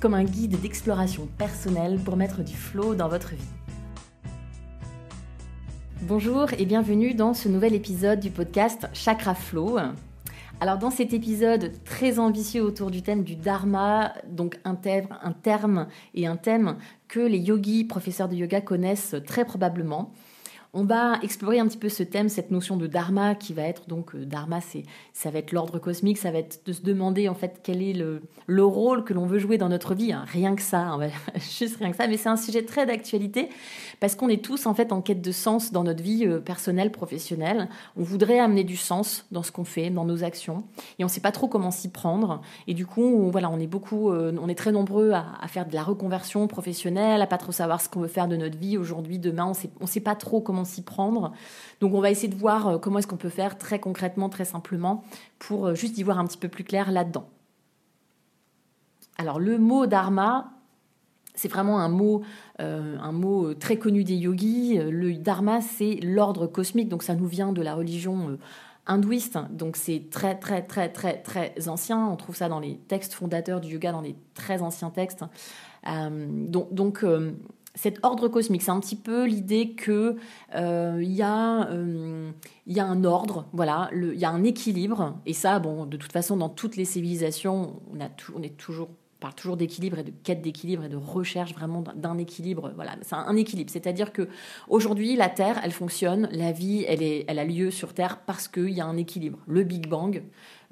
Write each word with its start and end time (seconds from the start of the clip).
comme 0.00 0.14
un 0.14 0.24
guide 0.24 0.60
d'exploration 0.60 1.28
personnelle 1.38 1.98
pour 1.98 2.16
mettre 2.16 2.42
du 2.42 2.54
flow 2.54 2.94
dans 2.94 3.08
votre 3.08 3.30
vie. 3.30 3.48
Bonjour 6.02 6.52
et 6.56 6.64
bienvenue 6.66 7.14
dans 7.14 7.34
ce 7.34 7.48
nouvel 7.48 7.74
épisode 7.74 8.20
du 8.20 8.30
podcast 8.30 8.88
Chakra 8.92 9.34
Flow. 9.34 9.78
Alors 10.60 10.78
dans 10.78 10.90
cet 10.90 11.12
épisode 11.12 11.72
très 11.84 12.18
ambitieux 12.18 12.62
autour 12.62 12.90
du 12.90 13.02
thème 13.02 13.24
du 13.24 13.34
dharma, 13.34 14.12
donc 14.28 14.60
un, 14.64 14.76
un 15.22 15.32
terme 15.32 15.88
et 16.14 16.26
un 16.26 16.36
thème 16.36 16.76
que 17.08 17.20
les 17.20 17.38
yogis, 17.38 17.84
professeurs 17.84 18.28
de 18.28 18.36
yoga 18.36 18.60
connaissent 18.60 19.16
très 19.26 19.44
probablement, 19.44 20.12
on 20.74 20.84
va 20.84 21.18
explorer 21.22 21.58
un 21.58 21.66
petit 21.66 21.78
peu 21.78 21.88
ce 21.88 22.02
thème, 22.02 22.28
cette 22.28 22.50
notion 22.50 22.76
de 22.76 22.86
dharma 22.86 23.34
qui 23.34 23.54
va 23.54 23.62
être 23.62 23.88
donc 23.88 24.14
euh, 24.14 24.26
dharma, 24.26 24.60
c'est 24.60 24.82
ça 25.14 25.30
va 25.30 25.38
être 25.38 25.52
l'ordre 25.52 25.78
cosmique, 25.78 26.18
ça 26.18 26.30
va 26.30 26.38
être 26.38 26.60
de 26.66 26.72
se 26.72 26.82
demander 26.82 27.28
en 27.28 27.34
fait 27.34 27.60
quel 27.62 27.82
est 27.82 27.94
le, 27.94 28.22
le 28.46 28.64
rôle 28.64 29.04
que 29.04 29.14
l'on 29.14 29.26
veut 29.26 29.38
jouer 29.38 29.56
dans 29.56 29.68
notre 29.68 29.94
vie, 29.94 30.12
hein. 30.12 30.24
rien 30.28 30.54
que 30.54 30.62
ça, 30.62 30.80
hein, 30.80 31.08
juste 31.36 31.76
rien 31.76 31.90
que 31.90 31.96
ça. 31.96 32.06
Mais 32.06 32.16
c'est 32.16 32.28
un 32.28 32.36
sujet 32.36 32.64
très 32.64 32.86
d'actualité 32.86 33.48
parce 34.00 34.14
qu'on 34.14 34.28
est 34.28 34.44
tous 34.44 34.66
en 34.66 34.74
fait 34.74 34.92
en 34.92 35.00
quête 35.00 35.22
de 35.22 35.32
sens 35.32 35.72
dans 35.72 35.84
notre 35.84 36.02
vie 36.02 36.26
euh, 36.26 36.38
personnelle, 36.38 36.92
professionnelle. 36.92 37.68
On 37.96 38.02
voudrait 38.02 38.38
amener 38.38 38.64
du 38.64 38.76
sens 38.76 39.26
dans 39.32 39.42
ce 39.42 39.50
qu'on 39.50 39.64
fait, 39.64 39.90
dans 39.90 40.04
nos 40.04 40.22
actions, 40.22 40.64
et 40.98 41.04
on 41.04 41.06
ne 41.06 41.12
sait 41.12 41.20
pas 41.20 41.32
trop 41.32 41.48
comment 41.48 41.70
s'y 41.70 41.88
prendre. 41.88 42.42
Et 42.66 42.74
du 42.74 42.86
coup, 42.86 43.02
on, 43.02 43.30
voilà, 43.30 43.50
on 43.50 43.58
est 43.58 43.66
beaucoup, 43.66 44.10
euh, 44.10 44.32
on 44.40 44.48
est 44.48 44.54
très 44.54 44.72
nombreux 44.72 45.12
à, 45.12 45.24
à, 45.40 45.48
faire 45.48 45.66
de 45.66 45.74
la 45.74 45.82
reconversion 45.82 46.46
professionnelle, 46.46 47.22
à 47.22 47.26
pas 47.26 47.38
trop 47.38 47.52
savoir 47.52 47.80
ce 47.80 47.88
qu'on 47.88 48.00
veut 48.00 48.08
faire 48.08 48.28
de 48.28 48.36
notre 48.36 48.58
vie 48.58 48.76
aujourd'hui, 48.76 49.18
demain. 49.18 49.46
On 49.46 49.54
sait, 49.54 49.70
on 49.80 49.86
sait 49.86 50.00
pas 50.00 50.14
trop 50.14 50.40
comment 50.40 50.57
s'y 50.64 50.82
prendre. 50.82 51.32
Donc 51.80 51.94
on 51.94 52.00
va 52.00 52.10
essayer 52.10 52.28
de 52.28 52.34
voir 52.34 52.68
euh, 52.68 52.78
comment 52.78 52.98
est-ce 52.98 53.06
qu'on 53.06 53.16
peut 53.16 53.28
faire 53.28 53.58
très 53.58 53.78
concrètement, 53.78 54.28
très 54.28 54.44
simplement, 54.44 55.04
pour 55.38 55.66
euh, 55.66 55.74
juste 55.74 55.98
y 55.98 56.02
voir 56.02 56.18
un 56.18 56.26
petit 56.26 56.38
peu 56.38 56.48
plus 56.48 56.64
clair 56.64 56.90
là-dedans. 56.90 57.28
Alors 59.16 59.38
le 59.38 59.58
mot 59.58 59.86
dharma, 59.86 60.52
c'est 61.34 61.48
vraiment 61.48 61.80
un 61.80 61.88
mot, 61.88 62.22
euh, 62.60 62.96
un 63.00 63.12
mot 63.12 63.54
très 63.54 63.76
connu 63.76 64.04
des 64.04 64.16
yogis. 64.16 64.78
Le 64.78 65.14
dharma, 65.14 65.60
c'est 65.60 66.00
l'ordre 66.02 66.46
cosmique, 66.46 66.88
donc 66.88 67.02
ça 67.02 67.14
nous 67.14 67.26
vient 67.26 67.52
de 67.52 67.62
la 67.62 67.74
religion 67.74 68.38
hindouiste, 68.86 69.38
donc 69.50 69.76
c'est 69.76 70.08
très 70.10 70.36
très 70.36 70.62
très 70.62 70.88
très 70.88 71.20
très 71.20 71.68
ancien. 71.68 72.06
On 72.06 72.16
trouve 72.16 72.36
ça 72.36 72.48
dans 72.48 72.60
les 72.60 72.76
textes 72.76 73.12
fondateurs 73.12 73.60
du 73.60 73.72
yoga, 73.72 73.92
dans 73.92 74.00
les 74.00 74.16
très 74.34 74.62
anciens 74.62 74.90
textes. 74.90 75.24
donc, 75.84 77.04
cet 77.78 78.00
ordre 78.02 78.26
cosmique. 78.26 78.62
C'est 78.62 78.72
un 78.72 78.80
petit 78.80 78.96
peu 78.96 79.24
l'idée 79.24 79.70
que 79.70 80.16
euh, 80.56 80.98
il 81.00 81.12
y, 81.12 81.22
euh, 81.22 82.30
a 82.76 82.82
un 82.82 83.04
ordre, 83.04 83.46
voilà, 83.52 83.88
il 83.94 84.18
y 84.18 84.24
a 84.24 84.30
un 84.30 84.42
équilibre. 84.42 85.16
Et 85.26 85.32
ça, 85.32 85.60
bon, 85.60 85.86
de 85.86 85.96
toute 85.96 86.10
façon, 86.10 86.36
dans 86.36 86.48
toutes 86.48 86.74
les 86.74 86.84
civilisations, 86.84 87.80
on, 87.94 88.00
a 88.00 88.08
toujours 88.48 88.88
parle 89.20 89.34
toujours 89.34 89.56
d'équilibre 89.56 89.98
et 89.98 90.04
de 90.04 90.12
quête 90.22 90.42
d'équilibre 90.42 90.84
et 90.84 90.88
de 90.88 90.96
recherche 90.96 91.52
vraiment 91.52 91.82
d'un 91.94 92.18
équilibre. 92.18 92.72
Voilà, 92.76 92.96
c'est 93.02 93.14
un, 93.14 93.36
équilibre. 93.36 93.70
C'est-à-dire 93.70 94.12
que 94.12 94.28
aujourd'hui, 94.68 95.16
la 95.16 95.28
Terre, 95.28 95.60
elle 95.64 95.72
fonctionne, 95.72 96.28
la 96.30 96.52
vie, 96.52 96.84
elle, 96.86 97.02
elle 97.02 97.38
a 97.38 97.44
lieu 97.44 97.70
sur 97.70 97.94
Terre 97.94 98.20
parce 98.26 98.46
qu'il 98.46 98.70
y 98.70 98.80
a 98.80 98.86
un 98.86 98.96
équilibre. 98.96 99.38
Le 99.46 99.64
Big 99.64 99.88
Bang, 99.88 100.22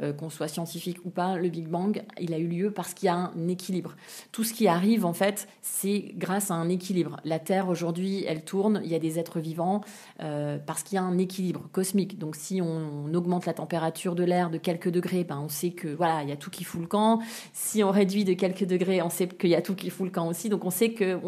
euh, 0.02 0.12
qu'on 0.12 0.28
soit 0.28 0.48
scientifique 0.48 0.98
ou 1.06 1.10
pas, 1.10 1.36
le 1.36 1.48
Big 1.48 1.68
Bang, 1.68 2.04
il 2.20 2.34
a 2.34 2.38
eu 2.38 2.46
lieu 2.46 2.70
parce 2.70 2.92
qu'il 2.92 3.06
y 3.06 3.08
a 3.08 3.14
un 3.14 3.48
équilibre. 3.48 3.96
Tout 4.30 4.44
ce 4.44 4.52
qui 4.52 4.68
arrive, 4.68 5.06
en 5.06 5.14
fait, 5.14 5.48
c'est 5.62 6.12
grâce 6.18 6.50
à 6.50 6.54
un 6.54 6.68
équilibre. 6.68 7.16
La 7.24 7.38
Terre, 7.38 7.70
aujourd'hui, 7.70 8.22
elle 8.28 8.44
tourne, 8.44 8.82
il 8.84 8.90
y 8.90 8.94
a 8.94 8.98
des 8.98 9.18
êtres 9.18 9.40
vivants 9.40 9.80
euh, 10.20 10.58
parce 10.58 10.82
qu'il 10.82 10.96
y 10.96 10.98
a 10.98 11.02
un 11.02 11.16
équilibre 11.16 11.62
cosmique. 11.72 12.18
Donc, 12.18 12.36
si 12.36 12.60
on, 12.60 13.14
augmente 13.14 13.46
la 13.46 13.54
température 13.54 14.14
de 14.14 14.22
l'air 14.22 14.50
de 14.50 14.58
quelques 14.58 14.90
degrés, 14.90 15.24
ben, 15.24 15.40
on 15.42 15.48
sait 15.48 15.70
que 15.70 15.88
voilà, 15.88 16.22
il 16.22 16.28
y 16.28 16.32
a 16.32 16.36
tout 16.36 16.50
qui 16.50 16.64
fout 16.64 16.82
le 16.82 16.86
camp. 16.86 17.20
Si 17.54 17.82
on 17.82 17.90
réduit 17.90 18.24
de 18.24 18.34
quelques 18.34 18.66
degrés, 18.66 19.00
on 19.00 19.08
sait 19.08 19.28
qu'il 19.28 19.48
y 19.48 19.54
a 19.54 19.62
tout 19.62 19.74
qui 19.74 19.88
fout 19.88 20.04
le 20.04 20.12
camp 20.12 20.28
aussi. 20.28 20.50
Donc, 20.50 20.66
on 20.66 20.70
sait 20.70 20.90
que 20.90 21.18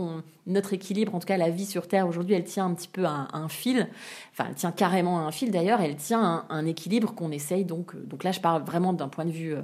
notre 0.46 0.74
équilibre, 0.74 1.14
en 1.14 1.20
tout 1.20 1.26
cas 1.26 1.36
la 1.36 1.50
vie 1.50 1.66
sur 1.66 1.88
Terre 1.88 2.06
aujourd'hui, 2.06 2.34
elle 2.34 2.44
tient 2.44 2.66
un 2.66 2.74
petit 2.74 2.88
peu 2.88 3.06
à 3.06 3.28
un, 3.32 3.48
fil. 3.48 3.88
Enfin, 4.32 4.46
elle 4.50 4.56
tient 4.56 4.72
carrément 4.72 5.18
à 5.18 5.22
un 5.22 5.30
fil 5.30 5.50
d'ailleurs. 5.50 5.80
Elle 5.80 5.96
tient 5.96 6.20
à 6.20 6.54
un, 6.54 6.58
un 6.58 6.66
équilibre 6.66 7.14
qu'on 7.14 7.30
essaye 7.30 7.64
donc. 7.64 7.96
Donc 8.06 8.24
là, 8.24 8.32
je 8.32 8.40
parle 8.40 8.57
vraiment 8.58 8.92
d'un 8.92 9.08
point 9.08 9.24
de 9.24 9.30
vue, 9.30 9.54
euh, 9.54 9.62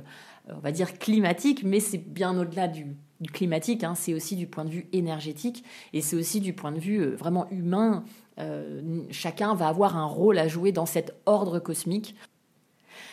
on 0.48 0.58
va 0.58 0.72
dire, 0.72 0.98
climatique, 0.98 1.62
mais 1.64 1.80
c'est 1.80 1.98
bien 1.98 2.38
au-delà 2.38 2.68
du, 2.68 2.96
climatique, 3.32 3.84
hein. 3.84 3.94
c'est 3.94 4.12
aussi 4.12 4.36
du 4.36 4.46
point 4.46 4.64
de 4.64 4.70
vue 4.70 4.86
énergétique, 4.92 5.64
et 5.92 6.02
c'est 6.02 6.16
aussi 6.16 6.40
du 6.40 6.52
point 6.52 6.72
de 6.72 6.78
vue 6.78 7.00
euh, 7.00 7.16
vraiment 7.16 7.48
humain. 7.50 8.04
Euh, 8.38 9.02
chacun 9.10 9.54
va 9.54 9.68
avoir 9.68 9.96
un 9.96 10.04
rôle 10.04 10.38
à 10.38 10.48
jouer 10.48 10.72
dans 10.72 10.86
cet 10.86 11.14
ordre 11.24 11.58
cosmique. 11.58 12.14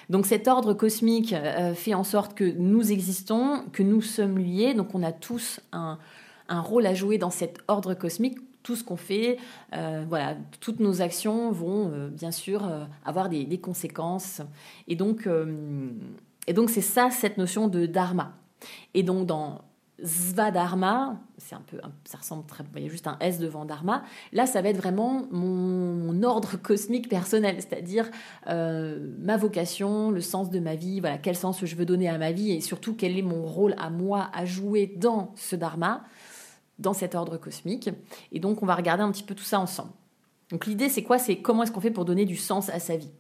Donc 0.10 0.26
cet 0.26 0.48
ordre 0.50 0.74
cosmique 0.74 1.34
fait 1.76 1.94
en 1.94 2.04
sorte 2.04 2.34
que 2.34 2.44
nous 2.44 2.92
existons, 2.92 3.64
que 3.72 3.82
nous 3.82 4.02
sommes 4.02 4.38
liés, 4.38 4.74
donc 4.74 4.94
on 4.94 5.04
a 5.04 5.14
tous 5.14 5.62
un, 5.72 5.98
rôle 6.50 6.86
à 6.86 6.94
jouer 6.94 7.18
dans 7.18 7.30
cet 7.30 7.60
ordre 7.70 7.94
cosmique 7.94 8.38
tout 8.64 8.76
ce 8.76 8.84
qu'on 8.84 8.98
fait, 8.98 9.38
euh, 9.74 10.06
voilà, 10.08 10.36
toutes 10.60 10.80
nos 10.80 11.02
actions 11.02 11.52
vont 11.52 11.92
euh, 11.92 12.10
bien 12.10 12.32
sûr 12.32 12.66
euh, 12.66 12.86
avoir 13.06 13.30
des, 13.30 13.60
conséquences. 13.60 14.42
Et 14.88 14.96
donc, 14.96 15.28
et 16.48 16.54
donc 16.54 16.70
c'est 16.70 16.82
ça 16.82 17.10
cette 17.12 17.38
notion 17.38 17.68
de 17.68 17.86
dharma. 17.86 18.34
Et 18.94 19.04
donc 19.04 19.28
dans 19.28 19.62
Svadharma, 20.04 21.20
c'est 21.38 21.54
un 21.54 21.62
peu, 21.62 21.78
ça 22.06 22.18
ressemble 22.18 22.46
très, 22.48 22.64
il 22.76 22.84
y 22.84 22.86
a 22.88 22.90
juste 22.90 23.06
un 23.06 23.18
S 23.20 23.38
devant 23.38 23.66
dharma. 23.66 24.04
Là, 24.34 24.48
ça 24.48 24.62
va 24.64 24.70
être 24.70 24.78
vraiment 24.78 25.28
mon, 25.30 26.24
ordre 26.24 26.58
cosmique 26.58 27.08
personnel, 27.08 27.58
c'est-à-dire 27.58 28.10
ma 28.48 29.38
vocation, 29.38 30.10
le 30.10 30.22
sens 30.22 30.50
de 30.50 30.60
ma 30.60 30.76
vie, 30.76 31.02
voilà, 31.02 31.18
quel 31.18 31.36
sens 31.36 31.64
je 31.64 31.76
veux 31.76 31.86
donner 31.86 32.10
à 32.10 32.18
ma 32.18 32.32
vie 32.32 32.52
et 32.52 32.62
surtout 32.62 32.96
quel 32.96 33.18
est 33.18 33.24
mon 33.24 33.46
rôle 33.46 33.76
à 33.78 33.90
moi 33.90 34.30
à 34.34 34.46
jouer 34.46 34.92
dans 34.98 35.34
ce 35.36 35.56
dharma 35.56 36.04
dans 36.82 36.94
cet 36.94 37.16
ordre 37.16 37.38
cosmique. 37.38 37.90
Et 38.32 38.40
donc, 38.40 38.62
on 38.64 38.66
va 38.66 38.76
regarder 38.76 39.04
un 39.04 39.12
petit 39.12 39.24
peu 39.24 39.36
tout 39.36 39.44
ça 39.44 39.60
ensemble. 39.60 39.92
Donc, 40.52 40.66
l'idée, 40.66 40.90
c'est 40.90 41.04
quoi? 41.04 41.18
C'est 41.18 41.38
comment 41.38 41.64
est-ce 41.64 41.72
qu'on 41.72 41.82
fait 41.82 41.92
pour 41.92 42.06
donner 42.06 42.26
du 42.26 42.36
sens 42.36 42.70
à 42.70 42.80
sa 42.80 42.98
vie? 42.98 43.12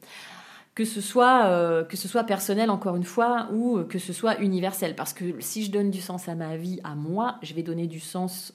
Que 0.76 0.86
ce 0.86 1.02
soit 1.02 1.46
euh, 1.46 1.84
que 1.84 1.98
ce 1.98 2.08
soit 2.08 2.24
personnel 2.24 2.70
encore 2.70 2.96
une 2.96 3.04
fois 3.04 3.50
ou 3.52 3.84
que 3.84 4.00
ce 4.00 4.14
soit 4.14 4.40
universel 4.40 4.96
parce 4.96 5.12
que 5.12 5.42
si 5.42 5.66
je 5.66 5.72
donne 5.72 5.92
du 5.92 6.00
sens 6.00 6.30
à 6.30 6.36
ma 6.36 6.56
vie 6.56 6.80
à 6.86 6.96
moi 6.96 7.36
je 7.42 7.54
vais 7.54 7.62
donner 7.62 7.88
du 7.88 8.00
sens 8.00 8.54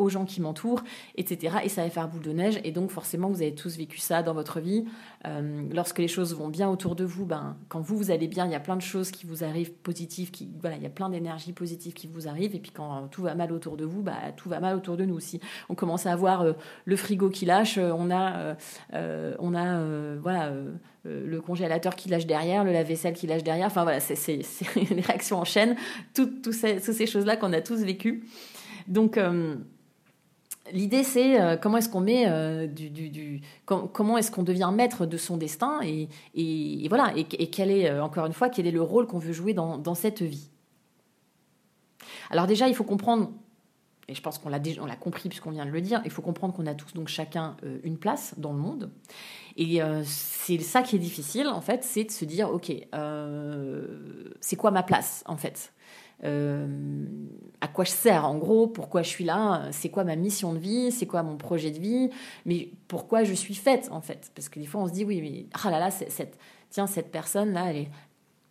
aux 0.00 0.08
gens 0.08 0.24
qui 0.24 0.40
m'entourent, 0.40 0.82
etc. 1.16 1.58
Et 1.62 1.68
ça 1.68 1.84
va 1.84 1.90
faire 1.90 2.08
boule 2.08 2.22
de 2.22 2.32
neige. 2.32 2.58
Et 2.64 2.72
donc 2.72 2.90
forcément, 2.90 3.28
vous 3.28 3.42
avez 3.42 3.54
tous 3.54 3.76
vécu 3.76 3.98
ça 3.98 4.22
dans 4.22 4.32
votre 4.32 4.58
vie. 4.58 4.86
Euh, 5.26 5.68
lorsque 5.72 5.98
les 5.98 6.08
choses 6.08 6.34
vont 6.34 6.48
bien 6.48 6.68
autour 6.70 6.96
de 6.96 7.04
vous, 7.04 7.26
ben, 7.26 7.56
quand 7.68 7.80
vous, 7.80 7.96
vous 7.96 8.10
allez 8.10 8.26
bien, 8.26 8.46
il 8.46 8.52
y 8.52 8.54
a 8.54 8.60
plein 8.60 8.76
de 8.76 8.82
choses 8.82 9.10
qui 9.10 9.26
vous 9.26 9.44
arrivent 9.44 9.72
positives, 9.72 10.30
qui, 10.30 10.48
voilà, 10.60 10.76
il 10.76 10.82
y 10.82 10.86
a 10.86 10.90
plein 10.90 11.10
d'énergie 11.10 11.52
positive 11.52 11.92
qui 11.92 12.06
vous 12.06 12.26
arrive. 12.26 12.54
Et 12.54 12.58
puis 12.58 12.72
quand 12.72 13.08
tout 13.08 13.22
va 13.22 13.34
mal 13.34 13.52
autour 13.52 13.76
de 13.76 13.84
vous, 13.84 14.02
bah, 14.02 14.16
tout 14.36 14.48
va 14.48 14.58
mal 14.60 14.74
autour 14.74 14.96
de 14.96 15.04
nous 15.04 15.14
aussi. 15.14 15.38
On 15.68 15.74
commence 15.74 16.06
à 16.06 16.12
avoir 16.12 16.40
euh, 16.40 16.52
le 16.86 16.96
frigo 16.96 17.28
qui 17.28 17.44
lâche, 17.44 17.76
euh, 17.76 17.92
on 17.92 18.10
a, 18.10 18.56
on 19.38 19.54
a 19.54 20.16
voilà, 20.16 20.52
le 21.04 21.40
congélateur 21.40 21.94
qui 21.94 22.08
lâche 22.08 22.26
derrière, 22.26 22.64
le 22.64 22.72
lave-vaisselle 22.72 23.14
qui 23.14 23.26
lâche 23.26 23.42
derrière. 23.42 23.66
Enfin 23.66 23.82
voilà, 23.82 24.00
c'est 24.00 24.16
les 24.76 25.00
réactions 25.00 25.38
en 25.38 25.44
chaîne, 25.44 25.76
toutes 26.14 26.52
ces, 26.52 26.78
ces 26.78 27.06
choses-là 27.06 27.36
qu'on 27.36 27.52
a 27.52 27.60
tous 27.60 27.82
vécues. 27.82 28.24
Donc, 28.88 29.18
L'idée, 30.72 31.04
c'est 31.04 31.40
euh, 31.40 31.56
comment 31.56 31.78
est-ce 31.78 31.88
qu'on 31.88 32.00
met 32.00 32.24
euh, 32.28 32.66
du, 32.66 33.40
comment 33.66 34.18
est-ce 34.18 34.30
qu'on 34.30 34.42
devient 34.42 34.70
maître 34.74 35.06
de 35.06 35.16
son 35.16 35.36
destin 35.36 35.80
et, 35.82 36.88
voilà 36.88 37.12
et, 37.16 37.24
quel 37.24 37.70
est 37.70 37.88
euh, 37.88 38.02
encore 38.02 38.26
une 38.26 38.32
fois 38.32 38.48
quel 38.48 38.66
est 38.66 38.72
le 38.72 38.82
rôle 38.82 39.06
qu'on 39.06 39.18
veut 39.18 39.32
jouer 39.32 39.54
dans, 39.54 39.94
cette 39.94 40.22
vie? 40.22 40.48
Alors 42.30 42.46
déjà, 42.46 42.68
il 42.68 42.74
faut 42.74 42.84
comprendre 42.84 43.30
et 44.08 44.14
je 44.14 44.22
pense 44.22 44.38
qu'on 44.38 44.48
l'a 44.48 44.58
l'a 44.58 44.96
compris 44.96 45.28
puisqu'on 45.28 45.50
vient 45.50 45.66
de 45.66 45.70
le 45.70 45.80
dire. 45.80 46.02
Il 46.04 46.10
faut 46.10 46.22
comprendre 46.22 46.54
qu'on 46.54 46.66
a 46.66 46.74
tous 46.74 46.92
donc 46.94 47.08
chacun 47.08 47.56
une 47.84 47.96
place 47.96 48.34
dans 48.38 48.52
le 48.52 48.58
monde 48.58 48.90
et 49.56 49.80
c'est 50.04 50.58
ça 50.58 50.82
qui 50.82 50.96
est 50.96 51.00
difficile 51.00 51.48
en 51.48 51.60
fait, 51.60 51.84
c'est 51.84 52.04
de 52.04 52.10
se 52.10 52.24
dire 52.24 52.50
ok, 52.50 52.72
c'est 54.40 54.56
quoi 54.56 54.70
ma 54.70 54.82
place 54.82 55.22
en 55.26 55.36
fait? 55.36 55.72
À 56.22 57.68
quoi 57.68 57.84
je 57.84 57.90
sers 57.90 58.24
en 58.24 58.36
gros, 58.36 58.66
pourquoi 58.66 59.02
je 59.02 59.08
suis 59.08 59.24
là, 59.24 59.68
c'est 59.70 59.90
quoi 59.90 60.04
ma 60.04 60.16
mission 60.16 60.52
de 60.52 60.58
vie, 60.58 60.90
c'est 60.90 61.06
quoi 61.06 61.22
mon 61.22 61.36
projet 61.36 61.70
de 61.70 61.78
vie, 61.78 62.10
mais 62.46 62.70
pourquoi 62.88 63.24
je 63.24 63.34
suis 63.34 63.54
faite 63.54 63.88
en 63.90 64.00
fait. 64.00 64.30
Parce 64.34 64.48
que 64.48 64.58
des 64.58 64.66
fois 64.66 64.82
on 64.82 64.88
se 64.88 64.92
dit 64.92 65.04
oui, 65.04 65.20
mais 65.20 65.46
ah 65.62 65.70
là 65.70 65.78
là, 65.78 65.90
cette, 65.90 66.38
tiens, 66.70 66.86
cette 66.86 67.10
personne 67.10 67.52
là, 67.52 67.66
elle 67.70 67.76
est, 67.76 67.90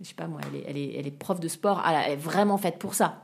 je 0.01 0.07
sais 0.07 0.13
pas 0.13 0.27
moi, 0.27 0.41
elle 0.67 0.77
est, 0.77 0.95
elle 0.95 1.07
est, 1.07 1.11
prof 1.11 1.39
de 1.39 1.47
sport, 1.47 1.81
ah 1.83 2.03
elle 2.05 2.13
est 2.13 2.17
vraiment 2.17 2.57
faite 2.57 2.77
pour 2.77 2.93
ça. 2.93 3.23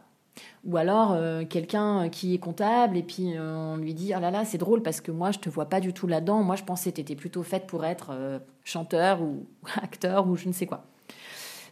Ou 0.66 0.76
alors 0.76 1.14
euh, 1.14 1.46
quelqu'un 1.46 2.10
qui 2.10 2.34
est 2.34 2.40
comptable 2.40 2.98
et 2.98 3.04
puis 3.04 3.36
on 3.40 3.78
lui 3.78 3.94
dit 3.94 4.12
oh 4.18 4.20
là 4.20 4.32
là 4.32 4.44
c'est 4.44 4.58
drôle 4.58 4.82
parce 4.82 5.00
que 5.00 5.12
moi 5.12 5.32
je 5.32 5.40
te 5.40 5.50
vois 5.50 5.70
pas 5.70 5.80
du 5.80 5.94
tout 5.94 6.08
là-dedans. 6.08 6.44
Moi 6.44 6.56
je 6.56 6.64
pensais 6.64 6.90
que 6.90 6.96
tu 6.96 7.02
étais 7.02 7.16
plutôt 7.16 7.44
faite 7.44 7.68
pour 7.68 7.86
être 7.86 8.42
chanteur 8.64 9.22
ou 9.22 9.46
acteur 9.82 10.28
ou 10.28 10.36
je 10.36 10.48
ne 10.48 10.54
sais 10.54 10.66
quoi. 10.66 10.86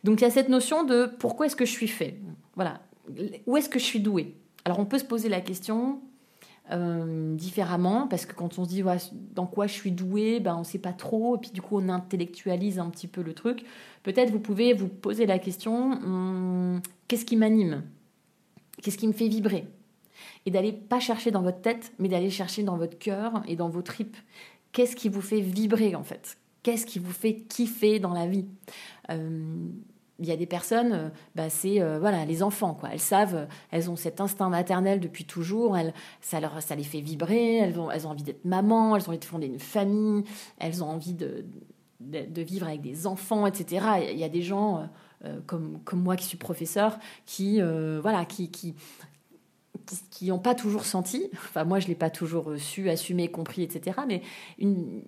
Donc 0.03 0.21
il 0.21 0.23
y 0.23 0.27
a 0.27 0.31
cette 0.31 0.49
notion 0.49 0.83
de 0.83 1.05
pourquoi 1.05 1.45
est-ce 1.45 1.55
que 1.55 1.65
je 1.65 1.71
suis 1.71 1.87
fait? 1.87 2.19
Voilà. 2.55 2.81
Où 3.45 3.57
est-ce 3.57 3.69
que 3.69 3.79
je 3.79 3.83
suis 3.83 3.99
doué 3.99 4.35
Alors 4.65 4.79
on 4.79 4.85
peut 4.85 4.97
se 4.97 5.05
poser 5.05 5.29
la 5.29 5.41
question 5.41 6.01
euh, 6.71 7.35
différemment, 7.35 8.07
parce 8.07 8.25
que 8.25 8.33
quand 8.33 8.57
on 8.57 8.63
se 8.63 8.69
dit 8.69 8.83
dans 9.33 9.45
quoi 9.45 9.67
je 9.67 9.73
suis 9.73 9.91
doué, 9.91 10.39
ben, 10.39 10.55
on 10.55 10.59
ne 10.59 10.63
sait 10.63 10.79
pas 10.79 10.93
trop, 10.93 11.35
et 11.35 11.39
puis 11.39 11.51
du 11.51 11.61
coup 11.61 11.77
on 11.77 11.89
intellectualise 11.89 12.79
un 12.79 12.89
petit 12.89 13.07
peu 13.07 13.21
le 13.21 13.33
truc. 13.33 13.65
Peut-être 14.03 14.31
vous 14.31 14.39
pouvez 14.39 14.73
vous 14.73 14.87
poser 14.87 15.25
la 15.25 15.39
question, 15.39 15.91
hum, 15.91 16.81
qu'est-ce 17.07 17.25
qui 17.25 17.35
m'anime? 17.35 17.83
Qu'est-ce 18.81 18.97
qui 18.97 19.07
me 19.07 19.13
fait 19.13 19.27
vibrer? 19.27 19.67
Et 20.45 20.51
d'aller 20.51 20.71
pas 20.71 20.99
chercher 20.99 21.31
dans 21.31 21.41
votre 21.41 21.61
tête, 21.61 21.91
mais 21.99 22.07
d'aller 22.07 22.29
chercher 22.29 22.63
dans 22.63 22.77
votre 22.77 22.97
cœur 22.97 23.43
et 23.47 23.55
dans 23.55 23.69
vos 23.69 23.81
tripes. 23.81 24.17
Qu'est-ce 24.71 24.95
qui 24.95 25.09
vous 25.09 25.21
fait 25.21 25.41
vibrer 25.41 25.95
en 25.95 26.03
fait? 26.03 26.37
Qu'est-ce 26.63 26.85
qui 26.85 26.97
vous 26.97 27.11
fait 27.11 27.35
kiffer 27.35 27.99
dans 27.99 28.13
la 28.13 28.25
vie? 28.25 28.45
Euh, 29.09 29.67
il 30.23 30.29
y 30.29 30.31
a 30.31 30.37
des 30.37 30.45
personnes, 30.45 30.93
euh, 30.93 31.09
bah, 31.35 31.49
c'est 31.49 31.81
euh, 31.81 31.99
voilà 31.99 32.23
les 32.23 32.43
enfants 32.43 32.73
quoi. 32.73 32.89
Elles 32.93 32.99
savent, 32.99 33.47
elles 33.71 33.89
ont 33.89 33.97
cet 33.97 34.21
instinct 34.21 34.49
maternel 34.49 35.01
depuis 35.01 35.25
toujours. 35.25 35.77
Elles, 35.77 35.93
ça 36.21 36.39
leur, 36.39 36.61
ça 36.61 36.75
les 36.75 36.83
fait 36.83 37.01
vibrer. 37.01 37.57
Elles 37.57 37.77
ont, 37.77 37.91
elles 37.91 38.07
ont 38.07 38.11
envie 38.11 38.23
d'être 38.23 38.45
maman. 38.45 38.95
Elles 38.95 39.03
ont 39.03 39.09
envie 39.09 39.19
de 39.19 39.25
fonder 39.25 39.47
une 39.47 39.59
famille. 39.59 40.23
Elles 40.59 40.81
ont 40.81 40.89
envie 40.89 41.13
de, 41.13 41.45
de, 41.99 42.41
vivre 42.41 42.67
avec 42.67 42.81
des 42.81 43.05
enfants, 43.05 43.45
etc. 43.45 43.85
Il 44.11 44.17
y 44.17 44.23
a 44.23 44.29
des 44.29 44.41
gens 44.41 44.89
euh, 45.25 45.39
comme 45.45 45.79
comme 45.83 46.01
moi 46.01 46.15
qui 46.15 46.25
suis 46.25 46.37
professeur 46.37 46.97
qui 47.25 47.61
voilà 48.01 48.25
qui 48.25 48.49
qui 48.49 48.75
qui 50.09 50.27
n'ont 50.27 50.39
pas 50.39 50.55
toujours 50.55 50.85
senti, 50.85 51.29
enfin 51.33 51.65
moi 51.65 51.79
je 51.79 51.87
l'ai 51.87 51.95
pas 51.95 52.09
toujours 52.09 52.53
su, 52.57 52.89
assumé, 52.89 53.29
compris, 53.29 53.63
etc. 53.63 53.99
Mais, 54.07 54.21
une, 54.57 55.01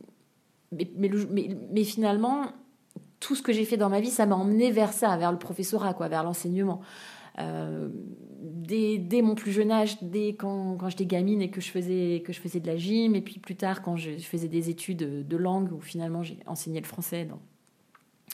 mais, 0.74 0.92
mais, 0.98 1.50
mais 1.72 1.84
finalement, 1.86 2.52
tout 3.26 3.34
ce 3.34 3.42
que 3.42 3.52
j'ai 3.52 3.66
fait 3.66 3.78
dans 3.78 3.90
ma 3.90 4.02
vie, 4.02 4.12
ça 4.12 4.28
m'a 4.28 4.36
emmené 4.36 4.70
vers 4.70 4.94
ça, 4.94 5.18
vers 5.18 5.32
le 5.32 5.40
professorat, 5.40 5.96
quoi, 5.96 6.08
vers 6.10 6.24
l'enseignement. 6.24 6.82
Euh, 7.40 7.90
dès, 8.40 9.22
mon 9.24 9.34
plus 9.34 9.52
jeune 9.52 9.72
âge, 9.72 9.98
dès 10.04 10.36
quand, 10.36 10.78
quand 10.78 10.90
j'étais 10.90 11.08
gamine 11.08 11.42
et 11.42 11.50
que 11.50 11.60
je, 11.60 11.72
faisais, 11.72 12.22
que 12.24 12.32
je 12.32 12.40
faisais 12.40 12.60
de 12.60 12.68
la 12.68 12.78
gym, 12.78 13.16
et 13.16 13.22
puis 13.22 13.40
plus 13.40 13.56
tard 13.56 13.82
quand 13.82 13.96
je, 13.96 14.12
faisais 14.18 14.48
des 14.48 14.70
études 14.70 15.28
de 15.28 15.38
langue, 15.38 15.74
où 15.74 15.82
finalement 15.82 16.22
j'ai 16.22 16.38
enseigné 16.46 16.80
le 16.80 16.86
français 16.86 17.26
dans, 17.26 17.40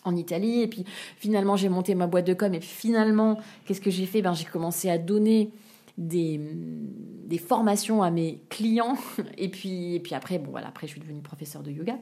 en 0.03 0.13
Italie, 0.17 0.61
et 0.61 0.67
puis 0.67 0.83
finalement 1.15 1.55
j'ai 1.55 1.69
monté 1.69 1.95
ma 1.95 2.07
boîte 2.07 2.27
de 2.27 2.33
com, 2.33 2.53
et 2.53 2.59
finalement, 2.59 3.39
qu'est-ce 3.65 3.81
que 3.81 3.91
j'ai 3.91 4.05
fait? 4.05 4.21
Ben, 4.21 4.33
J'ai 4.33 4.45
commencé 4.45 4.89
à 4.89 4.97
donner 4.97 5.51
des, 5.97 6.37
des, 7.25 7.37
formations 7.37 8.03
à 8.03 8.11
mes 8.11 8.41
clients, 8.49 8.97
et 9.37 9.47
puis, 9.47 9.95
et 9.95 10.01
puis 10.01 10.15
après, 10.15 10.37
bon, 10.37 10.51
voilà, 10.51 10.67
après 10.67 10.85
je 10.85 10.91
suis 10.91 11.01
devenue 11.01 11.21
professeur 11.21 11.63
de 11.63 11.71
yoga. 11.71 11.97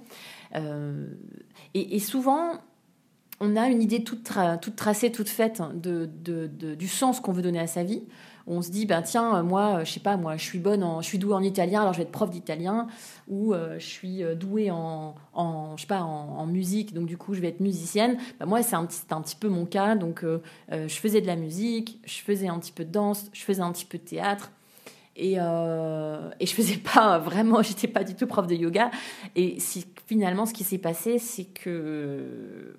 Euh, 0.56 1.08
et 1.76 2.00
souvent, 2.00 2.60
on 3.40 3.56
a 3.56 3.68
une 3.68 3.82
idée 3.82 4.04
toute, 4.04 4.24
tracée, 4.76 5.12
toute 5.12 5.30
faite 5.30 5.62
de, 5.74 6.06
du 6.76 6.88
sens 6.88 7.20
qu'on 7.20 7.32
veut 7.32 7.42
donner 7.42 7.60
à 7.60 7.68
sa 7.68 7.84
vie. 7.84 8.04
On 8.52 8.64
se 8.64 8.72
dit, 8.72 8.88
ben 8.88 9.04
tiens, 9.04 9.44
moi, 9.44 9.84
je 9.84 9.92
sais 9.92 10.00
pas, 10.00 10.18
moi, 10.18 10.36
je 10.36 10.44
suis 10.44 10.58
bonne, 10.58 10.84
je 11.02 11.06
suis 11.06 11.20
douée 11.20 11.36
en 11.36 11.44
italien, 11.44 11.82
alors 11.82 11.94
je 11.94 12.00
vais 12.00 12.04
être 12.04 12.12
prof 12.12 12.32
d'italien, 12.32 12.88
ou 13.28 13.54
euh, 13.54 13.78
je 13.78 13.86
suis 13.86 14.24
euh, 14.24 14.34
douée 14.34 14.72
en, 14.72 15.14
je 15.76 15.82
sais 15.82 15.88
pas, 15.88 16.02
en, 16.02 16.48
musique, 16.48 16.94
donc 16.94 17.06
du 17.06 17.16
coup, 17.16 17.36
je 17.36 17.42
vais 17.42 17.50
être 17.50 17.60
musicienne. 17.60 18.18
Ben, 18.40 18.48
moi, 18.48 18.64
c'est 18.64 18.76
un, 18.76 18.88
un, 19.12 19.22
petit 19.22 19.36
peu 19.36 19.50
mon 19.50 19.66
cas, 19.66 19.96
donc 19.96 20.24
euh, 20.24 20.40
je 20.72 20.96
faisais 20.96 21.22
de 21.22 21.28
la 21.28 21.36
musique, 21.36 22.00
je 22.06 22.22
faisais 22.22 22.48
un 22.48 22.58
petit 22.58 22.72
peu 22.72 22.86
de 22.86 22.92
danse, 22.92 23.30
je 23.34 23.44
faisais 23.44 23.62
un 23.62 23.72
petit 23.72 23.86
peu 23.86 24.00
de 24.00 24.04
théâtre. 24.04 24.52
Et, 25.16 25.34
et 25.34 26.46
je 26.46 26.54
faisais 26.54 26.78
pas 26.78 27.20
vraiment, 27.20 27.62
j'étais 27.62 27.90
pas 27.90 28.06
du 28.06 28.16
tout 28.16 28.26
prof 28.26 28.48
de 28.48 28.56
yoga. 28.56 28.90
Et 29.36 29.58
finalement, 30.08 30.46
ce 30.46 30.54
qui 30.54 30.64
s'est 30.64 30.78
passé, 30.78 31.20
c'est 31.20 31.44
que 31.44 32.74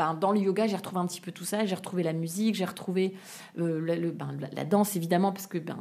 ben, 0.00 0.14
dans 0.14 0.32
le 0.32 0.40
yoga, 0.40 0.66
j'ai 0.66 0.76
retrouvé 0.76 0.98
un 0.98 1.06
petit 1.06 1.20
peu 1.20 1.30
tout 1.30 1.44
ça. 1.44 1.66
J'ai 1.66 1.74
retrouvé 1.74 2.02
la 2.02 2.14
musique, 2.14 2.54
j'ai 2.54 2.64
retrouvé 2.64 3.12
euh, 3.58 4.10
ben, 4.14 4.34
la, 4.50 4.64
danse, 4.64 4.96
évidemment, 4.96 5.30
parce 5.30 5.46
que 5.46 5.58
ben, 5.58 5.76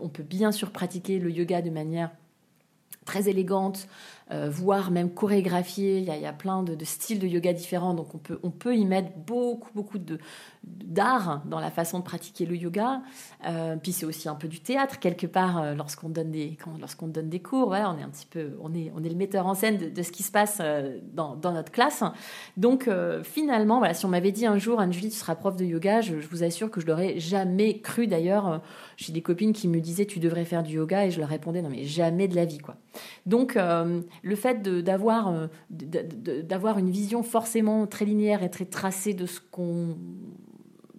on 0.00 0.08
peut 0.08 0.22
bien 0.22 0.52
sûr 0.52 0.70
pratiquer 0.70 1.18
le 1.18 1.32
yoga 1.32 1.60
de 1.60 1.70
manière 1.70 2.12
très 3.04 3.28
élégante, 3.28 3.86
euh, 4.32 4.48
voire 4.48 4.90
même 4.90 5.10
chorégraphiée. 5.10 5.98
Il 5.98 6.04
y 6.04 6.26
a, 6.26 6.32
plein 6.32 6.62
de, 6.62 6.82
styles 6.82 7.18
de 7.18 7.26
yoga 7.26 7.52
différents, 7.52 7.92
donc 7.92 8.14
on 8.14 8.18
peut, 8.18 8.40
on 8.42 8.50
peut 8.50 8.74
y 8.74 8.86
mettre 8.86 9.10
beaucoup, 9.26 9.68
beaucoup 9.74 9.98
d'art 10.62 11.42
dans 11.44 11.60
la 11.60 11.70
façon 11.70 11.98
de 11.98 12.04
pratiquer 12.04 12.46
le 12.46 12.56
yoga. 12.56 13.02
Euh, 13.46 13.76
puis 13.76 13.92
c'est 13.92 14.06
aussi 14.06 14.26
un 14.30 14.34
peu 14.34 14.48
du 14.48 14.60
théâtre 14.60 14.98
quelque 14.98 15.26
part 15.26 15.60
euh, 15.60 15.74
lorsqu'on 15.74 16.08
donne 16.08 16.30
des 16.30 16.56
donne 17.02 17.28
des 17.28 17.40
cours. 17.40 17.68
On 17.68 17.98
est 17.98 18.02
un 18.02 18.08
petit 18.08 18.24
peu 18.24 18.56
on 18.62 18.72
est 18.72 18.90
on 18.96 19.04
est 19.04 19.10
le 19.10 19.14
metteur 19.14 19.46
en 19.46 19.52
scène 19.54 19.92
de, 19.92 20.02
ce 20.02 20.10
qui 20.10 20.22
se 20.22 20.32
passe 20.32 20.62
dans, 21.12 21.36
dans, 21.36 21.52
notre 21.52 21.70
classe. 21.70 22.02
Donc 22.56 22.88
finalement, 23.24 23.82
si 23.92 24.06
on 24.06 24.08
m'avait 24.08 24.32
dit 24.32 24.46
un 24.46 24.56
jour 24.56 24.80
Anne-Julie 24.80 25.10
tu 25.10 25.16
seras 25.16 25.34
prof 25.34 25.54
de 25.54 25.66
yoga, 25.66 26.00
je, 26.00 26.14
vous 26.14 26.42
assure 26.42 26.70
que 26.70 26.80
je 26.80 26.86
l'aurais 26.86 27.18
jamais 27.18 27.80
cru. 27.80 28.06
D'ailleurs, 28.06 28.62
j'ai 28.96 29.12
des 29.12 29.22
copines 29.22 29.52
qui 29.52 29.68
me 29.68 29.80
disaient 29.80 30.06
tu 30.06 30.18
devrais 30.18 30.46
faire 30.46 30.62
du 30.62 30.76
yoga 30.76 31.04
et 31.04 31.10
je 31.10 31.20
leur 31.20 31.28
répondais 31.28 31.60
non 31.60 31.68
mais 31.68 31.84
jamais 31.84 32.26
de 32.26 32.36
la 32.36 32.46
vie 32.46 32.58
quoi. 32.58 32.76
Donc 33.26 33.56
le 33.56 34.36
fait 34.36 34.62
d'avoir 34.62 35.48
d'avoir 35.70 36.78
une 36.78 36.90
vision 36.90 37.22
forcément 37.22 37.86
très 37.86 38.04
linéaire 38.04 38.42
et 38.42 38.50
très 38.50 38.64
tracée 38.66 39.14
de 39.14 39.26
ce 39.26 39.40
qu'on 39.40 39.96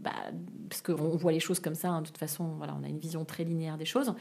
bah, 0.06 0.12
parce 0.70 0.82
qu'on 0.82 1.16
voit 1.18 1.32
les 1.32 1.40
choses 1.40 1.60
comme 1.60 1.76
ça, 1.76 1.90
hein, 1.90 2.02
de 2.02 2.08
toute 2.08 2.18
façon, 2.18 2.56
voilà, 2.58 2.76
on 2.80 2.84
a 2.84 2.88
une 2.88 3.00
vision 3.00 3.26
très 3.26 3.44
linéaire 3.44 3.78
des 3.78 3.86
choses, 3.86 4.14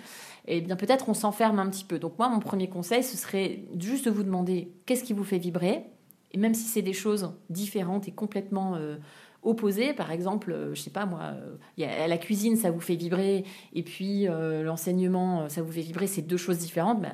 et 0.47 0.59
eh 0.59 0.61
bien 0.61 0.77
peut-être 0.77 1.09
on 1.09 1.15
s'enferme 1.15 1.59
un 1.59 1.69
petit 1.69 1.85
peu. 1.85 1.99
Donc 1.99 2.19
moi, 2.19 2.29
mon 2.29 2.41
premier 2.41 2.69
conseil, 2.69 3.03
ce 3.03 3.17
serait 3.17 3.65
juste 3.79 4.07
de 4.07 4.11
vous 4.11 4.23
demander 4.23 4.73
qu'est-ce 4.87 5.05
qui 5.05 5.13
vous 5.13 5.25
fait 5.25 5.39
vibrer, 5.39 5.85
et 6.33 6.39
même 6.39 6.55
si 6.55 6.65
c'est 6.65 6.83
des 6.83 6.93
choses 6.93 7.33
différentes 7.51 8.09
et 8.09 8.13
complètement 8.13 8.77
euh, 8.77 8.97
opposées, 9.43 9.93
par 9.93 10.11
exemple, 10.11 10.53
euh, 10.53 10.75
je 10.75 10.81
sais 10.81 10.91
pas 10.91 11.07
moi, 11.07 11.35
la 11.77 12.19
cuisine, 12.19 12.57
ça 12.57 12.71
vous 12.71 12.81
fait 12.81 12.97
vibrer, 12.97 13.45
et 13.75 13.83
puis 13.83 14.29
euh, 14.29 14.63
l'enseignement, 14.63 15.49
ça 15.49 15.63
vous 15.63 15.73
fait 15.73 15.83
vibrer, 15.83 16.07
c'est 16.07 16.23
deux 16.23 16.39
choses 16.39 16.59
différentes. 16.59 17.03
Bah, 17.03 17.13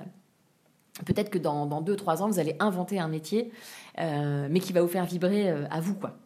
peut-être 1.06 1.30
que 1.30 1.38
dans, 1.38 1.66
dans 1.66 1.80
deux, 1.80 1.96
trois 1.96 2.22
ans, 2.22 2.28
vous 2.28 2.38
allez 2.38 2.56
inventer 2.60 2.98
un 2.98 3.08
métier, 3.08 3.52
mais 3.98 4.60
qui 4.60 4.72
va 4.72 4.82
vous 4.82 4.88
faire 4.88 5.04
vibrer 5.04 5.48
à 5.48 5.80
vous, 5.80 5.94
quoi 5.94 6.18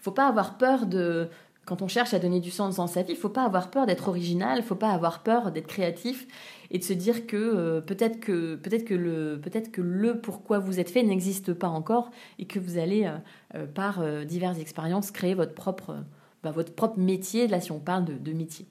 faut 0.00 0.10
pas 0.10 0.26
avoir 0.26 0.56
peur 0.56 0.86
de 0.86 1.28
quand 1.66 1.82
on 1.82 1.88
cherche 1.88 2.14
à 2.14 2.18
donner 2.18 2.40
du 2.40 2.50
sens 2.50 2.76
dans 2.76 2.88
sa 2.88 3.02
vie, 3.02 3.12
il 3.12 3.18
faut 3.18 3.28
pas 3.28 3.44
avoir 3.44 3.70
peur 3.70 3.86
d'être 3.86 4.08
original, 4.08 4.58
il 4.58 4.64
faut 4.64 4.74
pas 4.74 4.90
avoir 4.90 5.22
peur 5.22 5.52
d'être 5.52 5.68
créatif 5.68 6.26
et 6.70 6.78
de 6.78 6.82
se 6.82 6.92
dire 6.92 7.26
que 7.28 7.36
euh, 7.36 7.80
peut-être 7.80 8.18
que 8.18 9.80
le 9.80 10.20
pourquoi 10.20 10.58
vous 10.58 10.80
êtes 10.80 10.90
fait 10.90 11.04
n'existe 11.04 11.52
pas 11.52 11.68
encore 11.68 12.10
et 12.40 12.46
que 12.46 12.58
vous 12.58 12.78
allez 12.78 13.04
euh, 13.04 13.16
euh, 13.54 13.66
par 13.66 14.02
diverses 14.24 14.58
expériences 14.58 15.10
créer 15.12 15.34
votre 15.34 15.54
propre 15.54 15.98
bah, 16.42 16.50
votre 16.50 16.74
propre 16.74 16.98
métier. 16.98 17.46
Là, 17.46 17.60
si 17.60 17.70
on 17.70 17.78
parle 17.78 18.06
de 18.06 18.32
métier. 18.32 18.66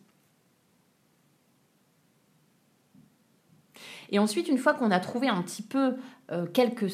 Et 4.10 4.20
ensuite, 4.20 4.48
une 4.48 4.58
fois 4.58 4.74
qu'on 4.74 4.92
a 4.92 5.00
trouvé 5.00 5.28
un 5.28 5.42
petit 5.42 5.62
peu 5.62 5.96
euh, 6.32 6.46
quelque, 6.48 6.88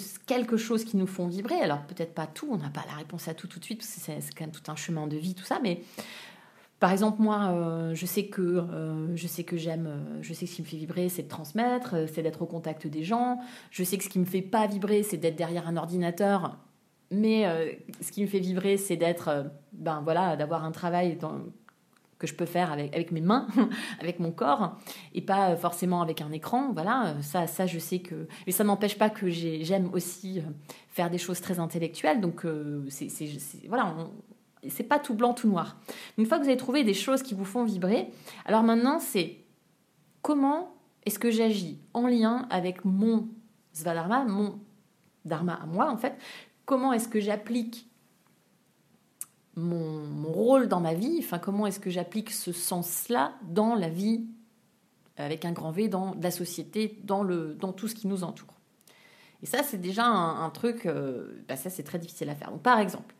chose 0.58 0.84
qui 0.84 0.98
nous 0.98 1.08
font 1.08 1.28
vibrer. 1.28 1.56
Alors 1.56 1.82
peut-être 1.84 2.14
pas 2.14 2.28
tout, 2.28 2.48
on 2.52 2.58
n'a 2.58 2.70
pas 2.70 2.84
la 2.88 2.94
réponse 2.94 3.28
à 3.28 3.34
tout 3.34 3.48
tout 3.48 3.60
de 3.60 3.66
suite, 3.66 3.80
parce 3.80 3.94
que 3.94 4.02
c'est 4.02 4.34
quand 4.36 4.46
même 4.46 4.52
tout 4.52 4.70
un 4.72 4.76
chemin 4.76 5.08
de 5.08 5.18
vie, 5.18 5.36
tout 5.36 5.44
ça, 5.44 5.60
mais 5.62 5.82
par 6.80 6.92
exemple, 6.92 7.22
moi, 7.22 7.52
euh, 7.52 7.96
je 7.96 8.06
sais 8.06 8.28
que 8.28 8.42
euh, 8.42 9.16
je 9.16 9.28
sais 9.28 9.44
que 9.44 9.56
j'aime, 9.56 9.90
je 10.22 10.34
sais 10.34 10.46
que 10.46 10.52
ce 10.52 10.56
qui 10.58 10.62
me 10.62 10.68
fait 10.68 10.78
vibrer, 10.78 11.10
c'est 11.10 11.24
de 11.24 11.30
transmettre, 11.30 11.96
c'est 12.14 12.22
d'être 12.22 12.42
au 12.42 12.46
contact 12.46 12.86
des 12.86 13.04
gens. 13.04 13.40
Je 13.72 13.84
sais 13.84 13.98
que 13.98 14.04
ce 14.04 14.10
qui 14.10 14.20
me 14.20 14.26
fait 14.26 14.42
pas 14.42 14.68
vibrer, 14.68 15.02
c'est 15.04 15.18
d'être 15.18 15.38
derrière 15.38 15.68
un 15.68 15.78
ordinateur. 15.78 16.58
Mais 17.12 17.46
ce 18.02 18.12
qui 18.12 18.22
me 18.22 18.28
fait 18.28 18.40
vibrer, 18.40 18.78
c'est 18.78 18.98
d'être, 18.98 19.46
ben 19.74 20.02
voilà, 20.04 20.36
d'avoir 20.36 20.66
un 20.66 20.72
travail 20.72 21.16
dans, 21.16 21.40
que 22.18 22.28
je 22.28 22.34
peux 22.34 22.46
faire 22.46 22.72
avec, 22.72 23.12
mes 23.12 23.22
mains, 23.22 23.48
avec 24.00 24.20
mon 24.20 24.32
corps, 24.32 24.78
et 25.14 25.22
pas 25.22 25.56
forcément 25.56 26.02
avec 26.02 26.22
un 26.22 26.32
écran. 26.32 26.72
Voilà, 26.74 27.16
ça, 27.22 27.48
ça 27.48 27.66
je 27.66 27.80
sais 27.80 28.00
que. 28.00 28.28
Mais 28.46 28.52
ça 28.52 28.64
n'empêche 28.64 28.98
pas 28.98 29.10
que 29.10 29.30
j'aime 29.30 29.90
aussi 29.94 30.40
euh, 30.40 30.44
faire 30.90 31.10
des 31.10 31.18
choses 31.18 31.42
très 31.42 31.60
intellectuelles. 31.60 32.22
Donc, 32.22 32.46
euh, 32.46 32.86
c'est 32.90 33.10
voilà, 33.68 33.96
c'est 34.70 34.84
pas 34.84 35.00
tout 35.00 35.14
blanc, 35.14 35.34
tout 35.34 35.48
noir. 35.48 35.78
Une 36.18 36.26
fois 36.26 36.38
que 36.38 36.44
vous 36.44 36.50
avez 36.50 36.58
trouvé 36.58 36.84
des 36.84 36.94
choses 36.94 37.22
qui 37.22 37.34
vous 37.34 37.46
font 37.46 37.64
vibrer, 37.64 38.08
alors 38.46 38.64
maintenant, 38.64 39.00
c'est 39.00 39.38
comment 40.22 40.76
est-ce 41.06 41.20
que 41.20 41.30
j'agis 41.30 41.80
en 41.94 42.08
lien 42.08 42.48
avec 42.50 42.84
mon 42.86 43.28
Svadharma, 43.74 44.26
mon 44.26 44.60
Dharma 45.26 45.60
à 45.62 45.66
moi, 45.66 45.92
en 45.92 45.98
fait. 45.98 46.16
Comment 46.66 46.94
est-ce 46.94 47.08
que 47.08 47.20
j'applique 47.20 47.90
mon, 49.56 50.32
rôle 50.32 50.68
dans 50.68 50.80
ma 50.80 50.94
vie, 50.94 51.18
enfin 51.20 51.40
comment 51.40 51.66
est-ce 51.68 51.80
que 51.80 51.90
j'applique 51.90 52.32
ce 52.32 52.52
sens-là 52.52 53.34
dans 53.44 53.76
la 53.76 53.90
vie 53.90 54.26
avec 55.18 55.46
un 55.46 55.52
grand 55.52 55.72
V, 55.72 55.88
dans 55.88 56.14
la 56.22 56.32
société, 56.32 57.00
dans, 57.04 57.24
tout 57.72 57.88
ce 57.88 57.96
qui 57.96 58.08
nous 58.08 58.24
entoure. 58.24 58.54
Et 59.42 59.46
ça, 59.46 59.64
c'est 59.64 59.78
déjà 59.78 60.06
un, 60.06 60.50
truc, 60.50 60.86
euh, 60.86 61.44
bah 61.48 61.56
ça 61.56 61.70
c'est 61.70 61.84
très 61.84 62.00
difficile 62.00 62.30
à 62.30 62.36
faire. 62.36 62.52
Donc 62.52 62.62
par 62.62 62.80
exemple, 62.80 63.16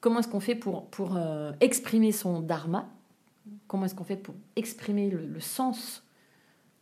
comment 0.00 0.20
est-ce 0.20 0.28
qu'on 0.28 0.40
fait 0.40 0.54
pour, 0.54 0.86
pour 0.86 1.16
euh, 1.16 1.52
exprimer 1.60 2.12
son 2.12 2.40
dharma? 2.40 2.88
Comment 3.66 3.86
est-ce 3.86 3.94
qu'on 3.94 4.04
fait 4.04 4.16
pour 4.16 4.34
exprimer 4.56 5.10
le, 5.10 5.40
sens 5.40 6.02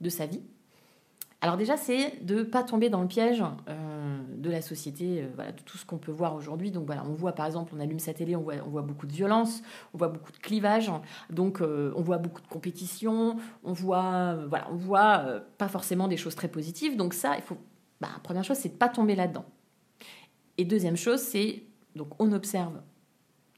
de 0.01 0.09
sa 0.09 0.27
vie? 0.27 0.43
Alors 1.43 1.57
déjà, 1.57 1.77
c'est 1.77 2.25
de 2.25 2.37
ne 2.37 2.43
pas 2.45 2.63
tomber 2.63 2.89
dans 2.89 3.03
le 3.03 3.09
piège 3.09 3.43
euh, 3.69 4.23
de 4.37 4.49
la 4.49 4.63
société, 4.63 5.23
euh, 5.23 5.27
voilà, 5.35 5.51
de 5.51 5.61
tout 5.61 5.77
ce 5.77 5.85
qu'on 5.85 5.99
peut 5.99 6.13
voir 6.13 6.37
aujourd'hui. 6.37 6.71
Donc 6.71 6.87
voilà, 6.87 7.05
on 7.05 7.15
voit 7.15 7.33
par 7.33 7.47
exemple, 7.47 7.73
on 7.77 7.81
allume 7.81 7.99
sa 7.99 8.15
télé, 8.15 8.37
on 8.37 8.43
voit, 8.43 8.55
on 8.65 8.71
voit 8.71 8.83
beaucoup 8.83 9.09
de 9.09 9.13
violence, 9.13 9.61
on 9.93 9.99
voit 9.99 10.07
beaucoup 10.07 10.31
de 10.31 10.39
clivage, 10.39 10.91
donc 11.31 11.61
on 11.61 12.01
voit 12.01 12.19
beaucoup 12.19 12.41
de 12.41 12.47
compétition, 12.47 13.37
on 13.65 13.73
voit, 13.73 14.37
voilà, 14.49 14.69
on 14.71 14.77
voit 14.77 15.43
pas 15.59 15.67
forcément 15.69 16.07
des 16.07 16.17
choses 16.17 16.37
très 16.37 16.49
positives. 16.49 16.97
Donc 16.97 17.13
ça, 17.13 17.35
il 17.37 17.43
faut, 17.43 17.57
bah, 18.01 18.09
première 18.23 18.45
chose, 18.45 18.59
c'est 18.59 18.71
de 18.71 18.79
pas 18.79 18.89
tomber 18.89 19.17
là-dedans. 19.17 19.45
Et 20.59 20.65
deuxième 20.65 20.97
chose, 20.97 21.21
c'est 21.21 21.65
donc 21.97 22.09
on 22.21 22.31
observe 22.33 22.81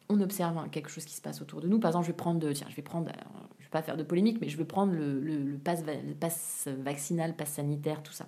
on 0.08 0.20
observe 0.20 0.68
quelque 0.70 0.90
chose 0.90 1.04
qui 1.04 1.14
se 1.14 1.22
passe 1.22 1.40
autour 1.40 1.60
de 1.60 1.68
nous. 1.68 1.78
Par 1.78 1.90
exemple, 1.90 2.06
je 2.06 2.10
vais 2.10 2.16
prendre, 2.16 2.52
tiens, 2.52 2.66
je 2.68 2.76
vais 2.76 2.82
prendre, 2.82 3.10
je 3.58 3.64
vais 3.64 3.70
pas 3.70 3.82
faire 3.82 3.96
de 3.96 4.02
polémique, 4.02 4.38
mais 4.40 4.48
je 4.48 4.56
vais 4.56 4.64
prendre 4.64 4.92
le, 4.92 5.20
le, 5.20 5.58
pass, 5.58 6.68
vaccinal, 6.78 7.34
pass 7.34 7.52
sanitaire, 7.52 8.02
tout 8.02 8.12
ça. 8.12 8.26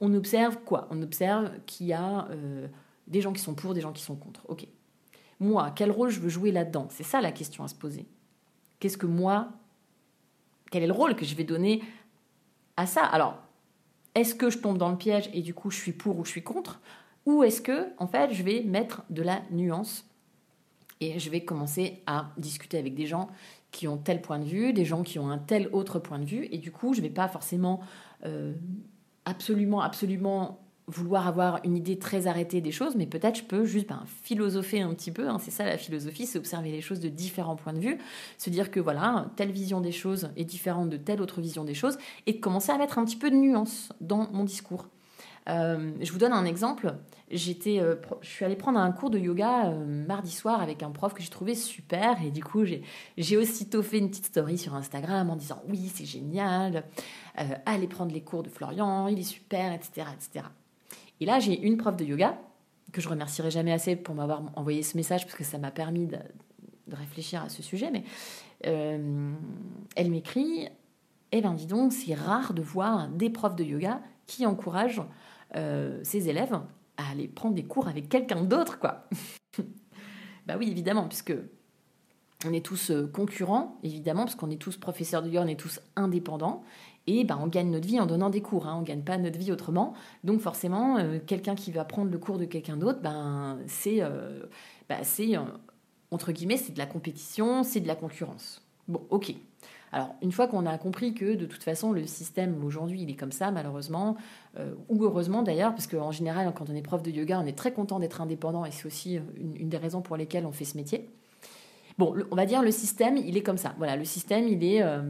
On 0.00 0.12
observe 0.14 0.58
quoi? 0.64 0.88
On 0.90 1.02
observe 1.02 1.50
qu'il 1.66 1.86
y 1.86 1.92
a 1.92 2.28
euh, 2.30 2.66
des 3.06 3.20
gens 3.20 3.32
qui 3.32 3.40
sont 3.40 3.54
pour, 3.54 3.74
des 3.74 3.80
gens 3.80 3.92
qui 3.92 4.02
sont 4.02 4.16
contre. 4.16 4.42
Ok. 4.48 4.66
Moi, 5.38 5.70
quel 5.74 5.90
rôle 5.90 6.10
je 6.10 6.20
veux 6.20 6.28
jouer 6.28 6.50
là-dedans? 6.50 6.88
C'est 6.90 7.04
ça 7.04 7.20
la 7.20 7.32
question 7.32 7.64
à 7.64 7.68
se 7.68 7.74
poser. 7.74 8.06
Qu'est-ce 8.80 8.98
que 8.98 9.06
moi, 9.06 9.48
quel 10.70 10.82
est 10.82 10.86
le 10.86 10.92
rôle 10.92 11.14
que 11.14 11.24
je 11.24 11.34
vais 11.34 11.44
donner 11.44 11.82
à 12.76 12.86
ça? 12.86 13.04
Alors, 13.04 13.38
est-ce 14.14 14.34
que 14.34 14.48
je 14.48 14.58
tombe 14.58 14.78
dans 14.78 14.90
le 14.90 14.96
piège 14.96 15.28
et 15.34 15.42
du 15.42 15.52
coup 15.52 15.70
je 15.70 15.78
suis 15.78 15.92
pour 15.92 16.18
ou 16.18 16.24
je 16.24 16.30
suis 16.30 16.42
contre? 16.42 16.80
Ou 17.26 17.42
est-ce 17.42 17.60
que, 17.60 17.88
en 17.98 18.06
fait, 18.06 18.32
je 18.32 18.42
vais 18.42 18.62
mettre 18.62 19.02
de 19.10 19.20
la 19.20 19.42
nuance 19.50 20.06
et 21.00 21.18
je 21.18 21.30
vais 21.30 21.40
commencer 21.40 22.02
à 22.06 22.30
discuter 22.38 22.78
avec 22.78 22.94
des 22.94 23.06
gens 23.06 23.28
qui 23.70 23.88
ont 23.88 23.98
tel 23.98 24.22
point 24.22 24.38
de 24.38 24.44
vue, 24.44 24.72
des 24.72 24.84
gens 24.84 25.02
qui 25.02 25.18
ont 25.18 25.28
un 25.28 25.38
tel 25.38 25.68
autre 25.72 25.98
point 25.98 26.18
de 26.18 26.24
vue. 26.24 26.48
Et 26.50 26.58
du 26.58 26.72
coup, 26.72 26.94
je 26.94 27.00
ne 27.00 27.06
vais 27.06 27.12
pas 27.12 27.28
forcément 27.28 27.80
euh, 28.24 28.54
absolument, 29.24 29.82
absolument 29.82 30.60
vouloir 30.88 31.26
avoir 31.26 31.60
une 31.64 31.76
idée 31.76 31.98
très 31.98 32.28
arrêtée 32.28 32.60
des 32.60 32.70
choses, 32.70 32.94
mais 32.94 33.06
peut-être 33.06 33.38
je 33.38 33.42
peux 33.42 33.64
juste 33.64 33.88
ben, 33.88 34.04
philosopher 34.22 34.80
un 34.80 34.94
petit 34.94 35.10
peu. 35.10 35.28
Hein. 35.28 35.38
c'est 35.40 35.50
ça 35.50 35.64
la 35.64 35.78
philosophie, 35.78 36.26
c'est 36.26 36.38
observer 36.38 36.70
les 36.70 36.80
choses 36.80 37.00
de 37.00 37.08
différents 37.08 37.56
points 37.56 37.72
de 37.72 37.80
vue, 37.80 37.98
se 38.38 38.50
dire 38.50 38.70
que 38.70 38.78
voilà, 38.78 39.26
telle 39.34 39.50
vision 39.50 39.80
des 39.80 39.90
choses 39.90 40.30
est 40.36 40.44
différente 40.44 40.88
de 40.88 40.96
telle 40.96 41.20
autre 41.20 41.40
vision 41.40 41.64
des 41.64 41.74
choses, 41.74 41.98
et 42.26 42.38
commencer 42.38 42.70
à 42.70 42.78
mettre 42.78 42.98
un 42.98 43.04
petit 43.04 43.16
peu 43.16 43.30
de 43.30 43.36
nuance 43.36 43.92
dans 44.00 44.30
mon 44.32 44.44
discours. 44.44 44.86
Euh, 45.48 45.92
je 46.00 46.12
vous 46.12 46.18
donne 46.18 46.32
un 46.32 46.44
exemple. 46.44 46.94
J'étais, 47.30 47.80
euh, 47.80 47.96
je 48.20 48.28
suis 48.28 48.44
allée 48.44 48.56
prendre 48.56 48.78
un 48.78 48.90
cours 48.92 49.10
de 49.10 49.18
yoga 49.18 49.66
euh, 49.66 50.06
mardi 50.06 50.30
soir 50.30 50.60
avec 50.60 50.82
un 50.82 50.90
prof 50.90 51.14
que 51.14 51.22
j'ai 51.22 51.28
trouvé 51.28 51.54
super 51.54 52.22
et 52.22 52.30
du 52.30 52.42
coup 52.42 52.64
j'ai 52.64 53.36
aussitôt 53.36 53.82
fait 53.82 53.98
une 53.98 54.08
petite 54.10 54.26
story 54.26 54.58
sur 54.58 54.74
Instagram 54.74 55.30
en 55.30 55.36
disant 55.36 55.60
oui 55.68 55.90
c'est 55.92 56.04
génial, 56.04 56.84
allez 57.64 57.88
prendre 57.88 58.12
les 58.12 58.22
cours 58.22 58.44
de 58.44 58.48
Florian, 58.48 59.08
il 59.08 59.18
est 59.18 59.24
super, 59.24 59.72
etc. 59.72 60.06
etc. 60.14 60.46
Et 61.20 61.26
là 61.26 61.40
j'ai 61.40 61.60
une 61.60 61.76
prof 61.76 61.96
de 61.96 62.04
yoga 62.04 62.38
que 62.92 63.00
je 63.00 63.08
remercierai 63.08 63.50
jamais 63.50 63.72
assez 63.72 63.96
pour 63.96 64.14
m'avoir 64.14 64.42
envoyé 64.54 64.84
ce 64.84 64.96
message 64.96 65.24
parce 65.24 65.36
que 65.36 65.44
ça 65.44 65.58
m'a 65.58 65.72
permis 65.72 66.06
de, 66.06 66.18
de, 66.86 66.94
réfléchir 66.94 67.42
à 67.42 67.48
ce 67.48 67.60
sujet, 67.60 67.90
mais 67.90 68.04
elle 68.62 70.10
m'écrit 70.10 70.68
eh 71.32 71.40
bien 71.40 71.54
dis 71.54 71.66
donc 71.66 71.92
c'est 71.92 72.14
rare 72.14 72.54
de 72.54 72.62
voir 72.62 73.08
des 73.08 73.30
profs 73.30 73.56
de 73.56 73.64
yoga 73.64 74.00
qui 74.26 74.46
encouragent 74.46 75.02
euh, 75.56 76.00
ses 76.02 76.28
élèves 76.28 76.58
à 76.96 77.10
aller 77.10 77.28
prendre 77.28 77.54
des 77.54 77.64
cours 77.64 77.88
avec 77.88 78.08
quelqu'un 78.08 78.42
d'autre, 78.42 78.78
quoi. 78.78 79.08
bah 80.46 80.56
oui, 80.58 80.70
évidemment, 80.70 81.08
puisque 81.08 81.34
on 82.46 82.52
est 82.52 82.64
tous 82.64 82.90
euh, 82.90 83.06
concurrents, 83.06 83.78
évidemment, 83.82 84.24
parce 84.24 84.34
qu'on 84.34 84.50
est 84.50 84.60
tous 84.60 84.76
professeurs 84.76 85.22
de 85.22 85.28
yoga, 85.28 85.42
on 85.42 85.48
est 85.48 85.58
tous 85.60 85.80
indépendants, 85.96 86.62
et 87.06 87.24
bah, 87.24 87.38
on 87.40 87.46
gagne 87.46 87.70
notre 87.70 87.86
vie 87.86 88.00
en 88.00 88.06
donnant 88.06 88.30
des 88.30 88.42
cours, 88.42 88.66
hein, 88.66 88.74
on 88.76 88.80
ne 88.80 88.86
gagne 88.86 89.02
pas 89.02 89.18
notre 89.18 89.38
vie 89.38 89.52
autrement. 89.52 89.94
Donc 90.24 90.40
forcément, 90.40 90.98
euh, 90.98 91.18
quelqu'un 91.24 91.54
qui 91.54 91.72
va 91.72 91.84
prendre 91.84 92.10
le 92.10 92.18
cours 92.18 92.38
de 92.38 92.44
quelqu'un 92.44 92.76
d'autre, 92.76 93.00
ben, 93.00 93.58
c'est, 93.66 94.00
bah, 94.88 95.02
c'est 95.02 95.34
entre 96.10 96.32
guillemets, 96.32 96.56
c'est 96.56 96.72
de 96.72 96.78
la 96.78 96.86
compétition, 96.86 97.62
c'est 97.62 97.80
de 97.80 97.88
la 97.88 97.96
concurrence. 97.96 98.62
Bon, 98.88 99.06
ok. 99.10 99.34
Alors, 99.92 100.14
une 100.20 100.32
fois 100.32 100.48
qu'on 100.48 100.66
a 100.66 100.76
compris 100.78 101.14
que 101.14 101.34
de 101.34 101.46
toute 101.46 101.62
façon, 101.62 101.92
le 101.92 102.06
système 102.06 102.62
aujourd'hui, 102.64 103.02
il 103.02 103.10
est 103.10 103.14
comme 103.14 103.32
ça, 103.32 103.50
malheureusement, 103.50 104.16
euh, 104.58 104.74
ou 104.88 105.04
heureusement 105.04 105.42
d'ailleurs, 105.42 105.72
parce 105.72 105.86
qu'en 105.86 106.10
général, 106.10 106.52
quand 106.54 106.68
on 106.70 106.74
est 106.74 106.82
prof 106.82 107.02
de 107.02 107.10
yoga, 107.10 107.40
on 107.40 107.46
est 107.46 107.56
très 107.56 107.72
content 107.72 107.98
d'être 107.98 108.20
indépendant 108.20 108.64
et 108.64 108.70
c'est 108.70 108.86
aussi 108.86 109.18
une, 109.36 109.68
des 109.68 109.76
raisons 109.76 110.02
pour 110.02 110.16
lesquelles 110.16 110.46
on 110.46 110.52
fait 110.52 110.64
ce 110.64 110.76
métier. 110.76 111.08
Bon, 111.98 112.14
on 112.30 112.36
va 112.36 112.46
dire 112.46 112.62
le 112.62 112.70
système, 112.70 113.16
il 113.16 113.36
est 113.36 113.42
comme 113.42 113.56
ça. 113.56 113.74
Voilà, 113.78 113.96
le 113.96 114.04
système, 114.04 114.46
il 114.48 114.62
est 114.64 114.82
euh, 114.82 115.00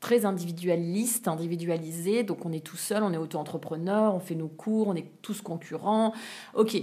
très 0.00 0.26
individualiste, 0.26 1.28
individualisé, 1.28 2.24
donc 2.24 2.44
on 2.44 2.52
est 2.52 2.64
tout 2.64 2.76
seul, 2.76 3.02
on 3.02 3.12
est 3.12 3.16
auto-entrepreneur, 3.16 4.14
on 4.14 4.20
fait 4.20 4.34
nos 4.34 4.48
cours, 4.48 4.88
on 4.88 4.94
est 4.94 5.06
tous 5.22 5.40
concurrents. 5.40 6.12
Ok, 6.54 6.76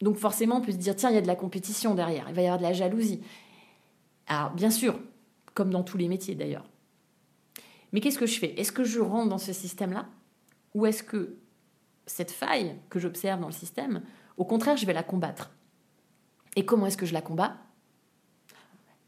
donc 0.00 0.16
forcément, 0.16 0.56
on 0.56 0.60
peut 0.60 0.72
se 0.72 0.78
dire, 0.78 0.96
tiens, 0.96 1.10
il 1.10 1.14
y 1.14 1.18
a 1.18 1.22
de 1.22 1.26
la 1.26 1.36
compétition 1.36 1.94
derrière, 1.94 2.26
il 2.28 2.34
va 2.34 2.42
y 2.42 2.44
avoir 2.46 2.58
de 2.58 2.62
la 2.62 2.72
jalousie. 2.72 3.20
Alors, 4.28 4.52
bien 4.52 4.70
sûr, 4.70 4.98
comme 5.54 5.70
dans 5.70 5.82
tous 5.82 5.98
les 5.98 6.08
métiers 6.08 6.34
d'ailleurs. 6.34 6.68
Mais 7.92 8.00
qu'est-ce 8.00 8.18
que 8.18 8.26
je 8.26 8.38
fais? 8.38 8.58
Est-ce 8.58 8.72
que 8.72 8.84
je 8.84 9.00
rentre 9.00 9.28
dans 9.28 9.38
ce 9.38 9.52
système-là? 9.52 10.06
Ou 10.74 10.86
est-ce 10.86 11.02
que 11.02 11.36
cette 12.06 12.30
faille 12.30 12.76
que 12.88 12.98
j'observe 12.98 13.40
dans 13.40 13.48
le 13.48 13.52
système, 13.52 14.02
au 14.36 14.44
contraire, 14.44 14.76
je 14.76 14.86
vais 14.86 14.94
la 14.94 15.02
combattre? 15.02 15.50
Et 16.56 16.64
comment 16.64 16.86
est-ce 16.86 16.96
que 16.96 17.06
je 17.06 17.12
la 17.12 17.22
combats 17.22 17.58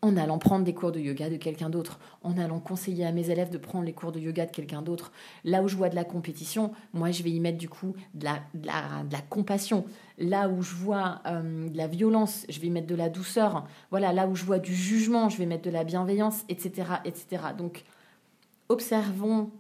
en 0.05 0.19
allant 0.19 0.37
prendre 0.37 0.67
des 0.67 0.75
cours 0.75 0.93
de 0.93 1.01
yoga 1.01 1.31
de 1.31 1.37
quelqu'un 1.37 1.71
d'autre, 1.71 1.99
en 2.23 2.37
allant 2.37 2.61
conseiller 2.61 3.07
à 3.07 3.13
mes 3.13 3.31
élèves 3.31 3.49
de 3.49 3.57
prendre 3.57 3.87
les 3.87 3.95
cours 3.95 4.13
de 4.13 4.21
yoga 4.21 4.45
de 4.45 4.51
quelqu'un 4.51 4.83
d'autre. 4.83 5.13
Là 5.45 5.63
où 5.63 5.69
je 5.69 5.77
vois 5.77 5.89
de 5.89 5.95
la 5.95 6.05
compétition, 6.05 6.73
moi 6.93 7.11
je 7.11 7.23
vais 7.23 7.31
y 7.31 7.41
mettre 7.41 7.57
du 7.57 7.71
coup 7.71 7.95
de 8.13 8.27
la, 8.27 9.23
compassion. 9.31 9.87
Là 10.19 10.51
où 10.51 10.61
je 10.61 10.75
vois 10.75 11.23
euh, 11.27 11.71
de 11.71 11.77
la 11.79 11.87
violence, 11.87 12.45
je 12.51 12.61
vais 12.61 12.67
y 12.67 12.71
mettre 12.71 12.87
de 12.87 12.95
la 12.95 13.09
douceur. 13.09 13.67
Voilà, 13.91 14.13
là 14.13 14.29
où 14.29 14.35
je 14.35 14.45
vois 14.45 14.59
du 14.59 14.75
jugement, 14.75 15.31
je 15.31 15.39
vais 15.39 15.47
mettre 15.47 15.65
de 15.65 15.71
la 15.71 15.85
bienveillance, 15.85 16.45
etc. 16.51 16.87
etc. 17.07 17.43
Donc 17.57 17.85
observons 18.69 19.51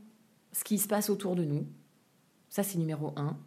ce 0.52 0.62
qui 0.62 0.76
se 0.76 0.88
passe 0.88 1.08
autour 1.08 1.36
de 1.36 1.44
nous. 1.44 1.64
Ça 2.50 2.62
c'est 2.62 2.76
numéro 2.76 3.14
un. 3.16 3.38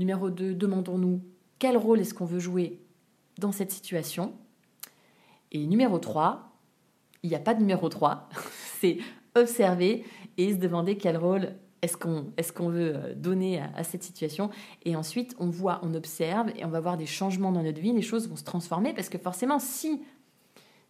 Numéro 0.00 0.30
deux, 0.30 0.52
demandons-nous 0.52 1.20
quel 1.60 1.76
rôle 1.76 2.00
est-ce 2.00 2.12
qu'on 2.12 2.24
veut 2.24 2.40
jouer 2.40 2.80
dans 3.38 3.52
cette 3.52 3.70
situation 3.70 4.34
et 5.52 5.66
numéro 5.66 5.98
3, 5.98 6.50
il 7.22 7.30
n'y 7.30 7.36
a 7.36 7.40
pas 7.40 7.54
de 7.54 7.60
numéro 7.60 7.88
3, 7.88 8.28
c'est 8.80 8.98
observer 9.34 10.04
et 10.36 10.52
se 10.52 10.58
demander 10.58 10.96
quel 10.96 11.16
rôle 11.16 11.54
est-ce 11.82 11.96
qu'on 11.96 12.32
est 12.36 12.60
veut 12.70 12.94
euh, 12.94 13.14
donner 13.14 13.60
à, 13.74 13.84
cette 13.84 14.02
situation. 14.02 14.50
Et 14.84 14.96
ensuite, 14.96 15.34
on 15.38 15.48
voit, 15.48 15.80
on 15.82 15.94
observe 15.94 16.50
et 16.56 16.64
on 16.64 16.68
va 16.68 16.80
voir 16.80 16.96
des 16.96 17.06
changements 17.06 17.52
dans 17.52 17.62
notre 17.62 17.80
vie, 17.80 17.92
les 17.92 18.02
choses 18.02 18.28
vont 18.28 18.36
se 18.36 18.44
transformer 18.44 18.92
parce 18.92 19.08
que 19.08 19.18
forcément, 19.18 19.58
si, 19.58 20.02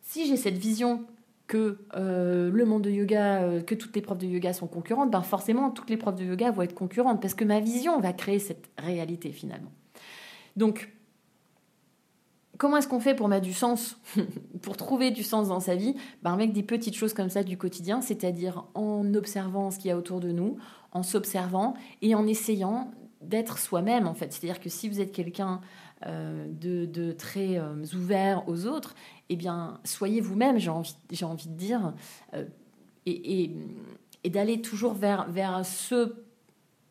si 0.03 0.27
j'ai 0.27 0.37
cette 0.37 0.59
vision 0.59 1.05
que 1.47 1.79
euh, 1.97 2.51
le 2.53 2.65
monde 2.65 2.83
de 2.83 2.91
yoga, 2.91 3.43
euh, 3.43 3.61
que 3.61 3.75
toutes 3.75 3.95
les 3.97 4.03
profs 4.03 4.19
de 4.19 4.27
yoga 4.27 4.53
sont 4.53 4.69
concurrentes, 4.69 5.11
ben 5.11 5.23
forcément, 5.23 5.71
toutes 5.71 5.91
les 5.91 5.97
profs 5.97 6.15
de 6.15 6.25
yoga 6.25 6.51
vont 6.53 6.63
être 6.63 6.75
concurrentes 6.75 7.21
parce 7.21 7.35
que 7.35 7.45
ma 7.45 7.59
vision 7.59 7.99
va 8.01 8.13
créer 8.13 8.39
cette 8.39 8.71
réalité 8.79 9.33
finalement. 9.33 9.73
Donc, 10.57 10.93
Comment 12.61 12.77
est-ce 12.77 12.89
qu'on 12.89 13.01
fait 13.01 13.15
pour 13.15 13.29
mettre 13.29 13.47
du 13.47 13.55
sens, 13.55 13.97
pour 14.61 14.77
trouver 14.77 15.11
du 15.11 15.23
sens 15.23 15.49
dans 15.49 15.61
sa 15.61 15.77
vie? 15.77 15.95
Ben 16.23 16.35
Avec 16.35 16.53
des 16.53 16.63
petites 16.63 16.95
choses 16.95 17.15
comme 17.15 17.31
ça 17.31 17.43
du 17.43 17.57
quotidien, 17.57 18.03
c'est-à-dire 18.03 18.67
en 18.75 19.15
observant 19.15 19.71
ce 19.71 19.79
qu'il 19.79 19.89
y 19.89 19.93
a 19.93 19.97
autour 19.97 20.21
de 20.21 20.31
nous, 20.31 20.59
en 20.93 21.03
s'observant 21.03 21.73
et 22.03 22.15
en 22.15 22.27
essayant 22.27 22.91
d'être 23.23 23.59
soi-même 23.59 24.07
en 24.07 24.13
fait. 24.13 24.35
C'est-à-dire 24.35 24.61
que 24.61 24.69
si 24.69 24.91
vous 24.91 25.01
êtes 25.01 25.11
quelqu'un 25.11 25.63
euh, 26.05 26.49
de, 26.51 27.13
très 27.13 27.59
euh, 27.59 27.83
ouvert 27.95 28.47
aux 28.47 28.67
autres, 28.67 28.95
eh 29.31 29.37
bien, 29.37 29.81
soyez 29.85 30.21
vous-même, 30.21 30.59
j'ai 30.59 30.69
envie, 30.69 30.95
j'ai 31.11 31.25
envie 31.25 31.49
de 31.49 31.57
dire, 31.57 31.95
euh, 32.35 32.45
et, 33.07 33.53
d'aller 34.27 34.61
toujours 34.61 34.93
vers, 34.93 35.31
vers 35.31 35.63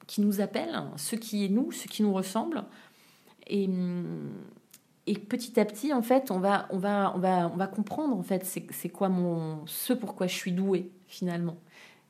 qui 0.07 0.21
nous 0.21 0.41
appellent, 0.41 0.81
ceux 0.95 1.17
qui 1.17 1.45
est 1.45 1.49
nous, 1.49 1.71
ceux 1.71 1.89
qui 1.89 2.01
nous 2.01 2.11
ressemblent. 2.11 2.63
Et, 3.45 3.69
et 5.09 5.17
petit 5.17 5.59
à 5.59 5.65
petit, 5.65 5.91
en 5.91 6.03
fait, 6.03 6.29
on 6.29 6.39
va, 6.39 6.67
on 6.69 6.77
va, 6.77 7.11
on 7.15 7.19
va, 7.19 7.49
on 7.51 7.57
va 7.57 7.65
comprendre, 7.65 8.15
en 8.15 8.21
fait, 8.21 8.45
c'est 8.45 8.89
quoi 8.89 9.09
mon, 9.09 9.65
ce 9.65 9.91
pourquoi 9.91 10.27
je 10.27 10.35
suis 10.35 10.51
doué, 10.51 10.91
finalement. 11.07 11.57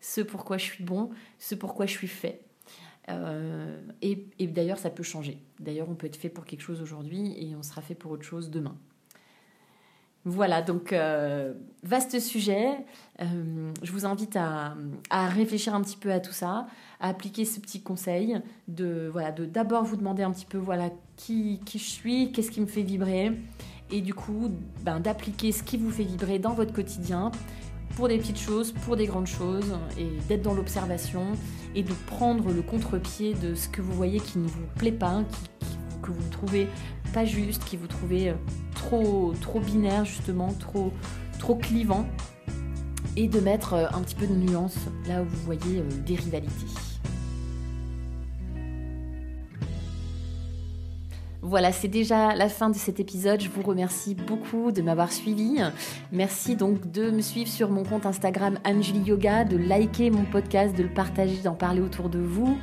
Ce 0.02 0.20
pourquoi 0.20 0.58
je 0.58 0.66
suis 0.66 0.84
bon, 0.84 1.10
ce 1.38 1.56
pourquoi 1.56 1.86
je 1.86 1.92
suis 1.92 2.10
fait. 2.10 2.42
Euh, 3.08 3.82
et, 4.02 4.28
et 4.38 4.48
d'ailleurs, 4.48 4.78
ça 4.78 4.90
peut 4.90 5.04
changer. 5.04 5.42
D'ailleurs, 5.62 5.90
on 5.90 5.96
peut 5.96 6.08
être 6.08 6.18
fait 6.18 6.28
pour 6.28 6.44
quelque 6.44 6.60
chose 6.62 6.82
aujourd'hui 6.82 7.34
et 7.38 7.56
on 7.56 7.64
sera 7.64 7.82
fait 7.82 7.96
pour 7.96 8.12
autre 8.12 8.26
chose 8.26 8.50
demain. 8.50 8.78
Voilà, 10.26 10.62
donc 10.62 10.92
euh, 10.92 11.54
vaste 11.84 12.20
sujet. 12.20 12.68
Euh, 13.22 13.72
je 13.82 13.92
vous 13.92 14.06
invite 14.06 14.36
à, 14.36 14.76
réfléchir 15.28 15.74
un 15.74 15.82
petit 15.82 15.98
peu 15.98 16.12
à 16.12 16.20
tout 16.20 16.34
ça, 16.34 16.68
à 17.00 17.10
appliquer 17.10 17.46
ce 17.46 17.60
petit 17.60 17.82
conseil 17.82 18.40
de 18.68 19.10
voilà 19.12 19.32
de 19.32 19.46
d'abord 19.46 19.84
vous 19.84 19.96
demander 19.96 20.24
un 20.24 20.32
petit 20.32 20.46
peu 20.46 20.58
voilà 20.58 20.90
qui, 21.16 21.62
qui 21.66 21.80
je 21.80 21.90
suis, 21.90 22.32
qu'est-ce 22.32 22.52
qui 22.52 22.62
me 22.62 22.66
fait 22.66 22.82
vibrer, 22.82 23.32
et 23.92 24.02
du 24.02 24.14
coup 24.14 24.52
ben, 24.84 25.00
d'appliquer 25.00 25.52
ce 25.52 25.64
qui 25.64 25.78
vous 25.78 25.90
fait 25.90 26.04
vibrer 26.04 26.38
dans 26.38 26.54
votre 26.54 26.74
quotidien 26.74 27.32
pour 27.96 28.08
des 28.08 28.18
petites 28.18 28.40
choses, 28.40 28.72
pour 28.72 28.96
des 28.96 29.08
grandes 29.08 29.28
choses, 29.28 29.78
et 29.98 30.10
d'être 30.28 30.44
dans 30.44 30.54
l'observation 30.54 31.26
et 31.76 31.84
de 31.84 31.94
prendre 32.08 32.52
le 32.52 32.62
contre-pied 32.62 33.34
de 33.34 33.56
ce 33.56 33.70
que 33.70 33.82
vous 33.82 33.94
voyez 33.94 34.20
qui 34.20 34.38
ne 34.38 34.48
vous 34.48 34.66
plaît 34.78 34.92
pas, 34.92 35.24
que 36.02 36.12
vous 36.12 36.30
trouvez 36.30 36.68
pas 37.14 37.26
juste, 37.26 37.64
qui 37.66 37.78
vous 37.78 37.88
trouvez 37.88 38.30
euh, 38.30 38.36
trop, 38.76 39.34
trop 39.42 39.60
binaire 39.60 40.06
justement, 40.06 40.54
trop, 40.54 40.94
trop 41.40 41.56
clivant, 41.56 42.08
et 43.16 43.28
de 43.28 43.40
mettre 43.40 43.74
euh, 43.74 43.88
un 43.94 44.02
petit 44.02 44.16
peu 44.16 44.28
de 44.28 44.36
nuance 44.36 44.78
là 45.08 45.22
où 45.22 45.26
vous 45.26 45.44
voyez 45.46 45.80
euh, 45.80 45.84
des 46.06 46.16
rivalités. 46.16 46.68
Voilà, 51.50 51.72
c'est 51.72 51.88
déjà 51.88 52.36
la 52.36 52.48
fin 52.48 52.70
de 52.70 52.76
cet 52.76 53.00
épisode. 53.00 53.42
Je 53.42 53.50
vous 53.50 53.64
remercie 53.64 54.14
beaucoup 54.14 54.72
de 54.72 54.84
m'avoir 54.84 55.12
suivi. 55.12 55.58
Merci 56.12 56.56
donc 56.56 56.92
de 56.92 57.10
me 57.10 57.22
suivre 57.22 57.50
sur 57.50 57.72
mon 57.72 57.84
compte 57.84 58.06
Instagram 58.06 58.60
Angeli 58.68 59.00
Yoga, 59.00 59.46
de 59.46 59.58
liker 59.58 60.12
mon 60.12 60.26
podcast, 60.26 60.78
de 60.78 60.84
le 60.84 60.94
partager, 60.94 61.38
d'en 61.42 61.56
parler 61.56 61.82
autour 61.82 62.10
de 62.10 62.20
vous. 62.20 62.56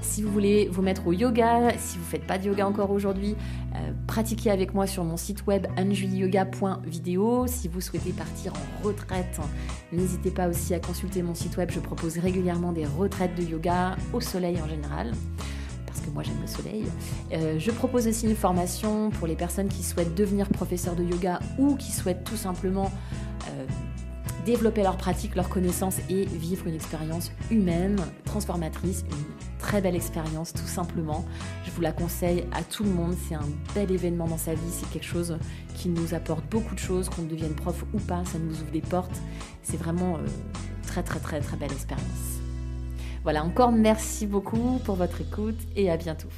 Si 0.00 0.22
vous 0.22 0.32
voulez 0.32 0.68
vous 0.72 0.82
mettre 0.82 1.06
au 1.06 1.12
yoga, 1.12 1.70
si 1.78 1.98
vous 1.98 2.02
ne 2.02 2.08
faites 2.08 2.26
pas 2.26 2.36
de 2.36 2.46
yoga 2.46 2.66
encore 2.66 2.90
aujourd'hui, 2.90 3.36
euh, 3.76 3.92
pratiquez 4.08 4.50
avec 4.50 4.74
moi 4.74 4.88
sur 4.88 5.04
mon 5.04 5.16
site 5.16 5.46
web 5.46 5.68
angeliyoga.video. 5.78 7.46
Si 7.46 7.68
vous 7.68 7.80
souhaitez 7.80 8.10
partir 8.10 8.54
en 8.54 8.84
retraite, 8.84 9.38
n'hésitez 9.92 10.32
pas 10.32 10.48
aussi 10.48 10.74
à 10.74 10.80
consulter 10.80 11.22
mon 11.22 11.36
site 11.36 11.56
web. 11.58 11.70
Je 11.70 11.78
propose 11.78 12.18
régulièrement 12.18 12.72
des 12.72 12.86
retraites 12.86 13.36
de 13.36 13.44
yoga 13.44 13.94
au 14.12 14.20
soleil 14.20 14.60
en 14.60 14.68
général 14.68 15.12
parce 15.92 16.04
que 16.04 16.10
moi 16.10 16.22
j'aime 16.22 16.40
le 16.40 16.46
soleil. 16.46 16.84
Euh, 17.32 17.58
je 17.58 17.70
propose 17.70 18.08
aussi 18.08 18.26
une 18.26 18.34
formation 18.34 19.10
pour 19.10 19.26
les 19.26 19.36
personnes 19.36 19.68
qui 19.68 19.82
souhaitent 19.82 20.14
devenir 20.14 20.48
professeur 20.48 20.96
de 20.96 21.04
yoga 21.04 21.38
ou 21.58 21.76
qui 21.76 21.92
souhaitent 21.92 22.24
tout 22.24 22.36
simplement 22.36 22.90
euh, 23.48 23.66
développer 24.46 24.82
leur 24.82 24.96
pratique, 24.96 25.34
leur 25.34 25.50
connaissance 25.50 25.98
et 26.08 26.24
vivre 26.24 26.66
une 26.66 26.74
expérience 26.74 27.30
humaine, 27.50 28.00
transformatrice, 28.24 29.04
une 29.10 29.58
très 29.58 29.82
belle 29.82 29.94
expérience 29.94 30.54
tout 30.54 30.66
simplement. 30.66 31.26
Je 31.66 31.70
vous 31.72 31.82
la 31.82 31.92
conseille 31.92 32.44
à 32.52 32.62
tout 32.62 32.84
le 32.84 32.90
monde, 32.90 33.14
c'est 33.28 33.34
un 33.34 33.48
bel 33.74 33.92
événement 33.92 34.26
dans 34.26 34.38
sa 34.38 34.54
vie, 34.54 34.70
c'est 34.70 34.88
quelque 34.88 35.06
chose 35.06 35.36
qui 35.74 35.90
nous 35.90 36.14
apporte 36.14 36.44
beaucoup 36.50 36.74
de 36.74 36.80
choses, 36.80 37.10
qu'on 37.10 37.22
devienne 37.22 37.54
prof 37.54 37.84
ou 37.92 37.98
pas, 37.98 38.24
ça 38.24 38.38
nous 38.38 38.62
ouvre 38.62 38.72
des 38.72 38.80
portes. 38.80 39.20
C'est 39.62 39.76
vraiment 39.76 40.16
euh, 40.16 40.26
très 40.86 41.02
très 41.02 41.20
très 41.20 41.40
très 41.40 41.58
belle 41.58 41.72
expérience. 41.72 42.41
Voilà, 43.22 43.44
encore 43.44 43.70
merci 43.70 44.26
beaucoup 44.26 44.80
pour 44.84 44.96
votre 44.96 45.20
écoute 45.20 45.58
et 45.76 45.90
à 45.90 45.96
bientôt. 45.96 46.28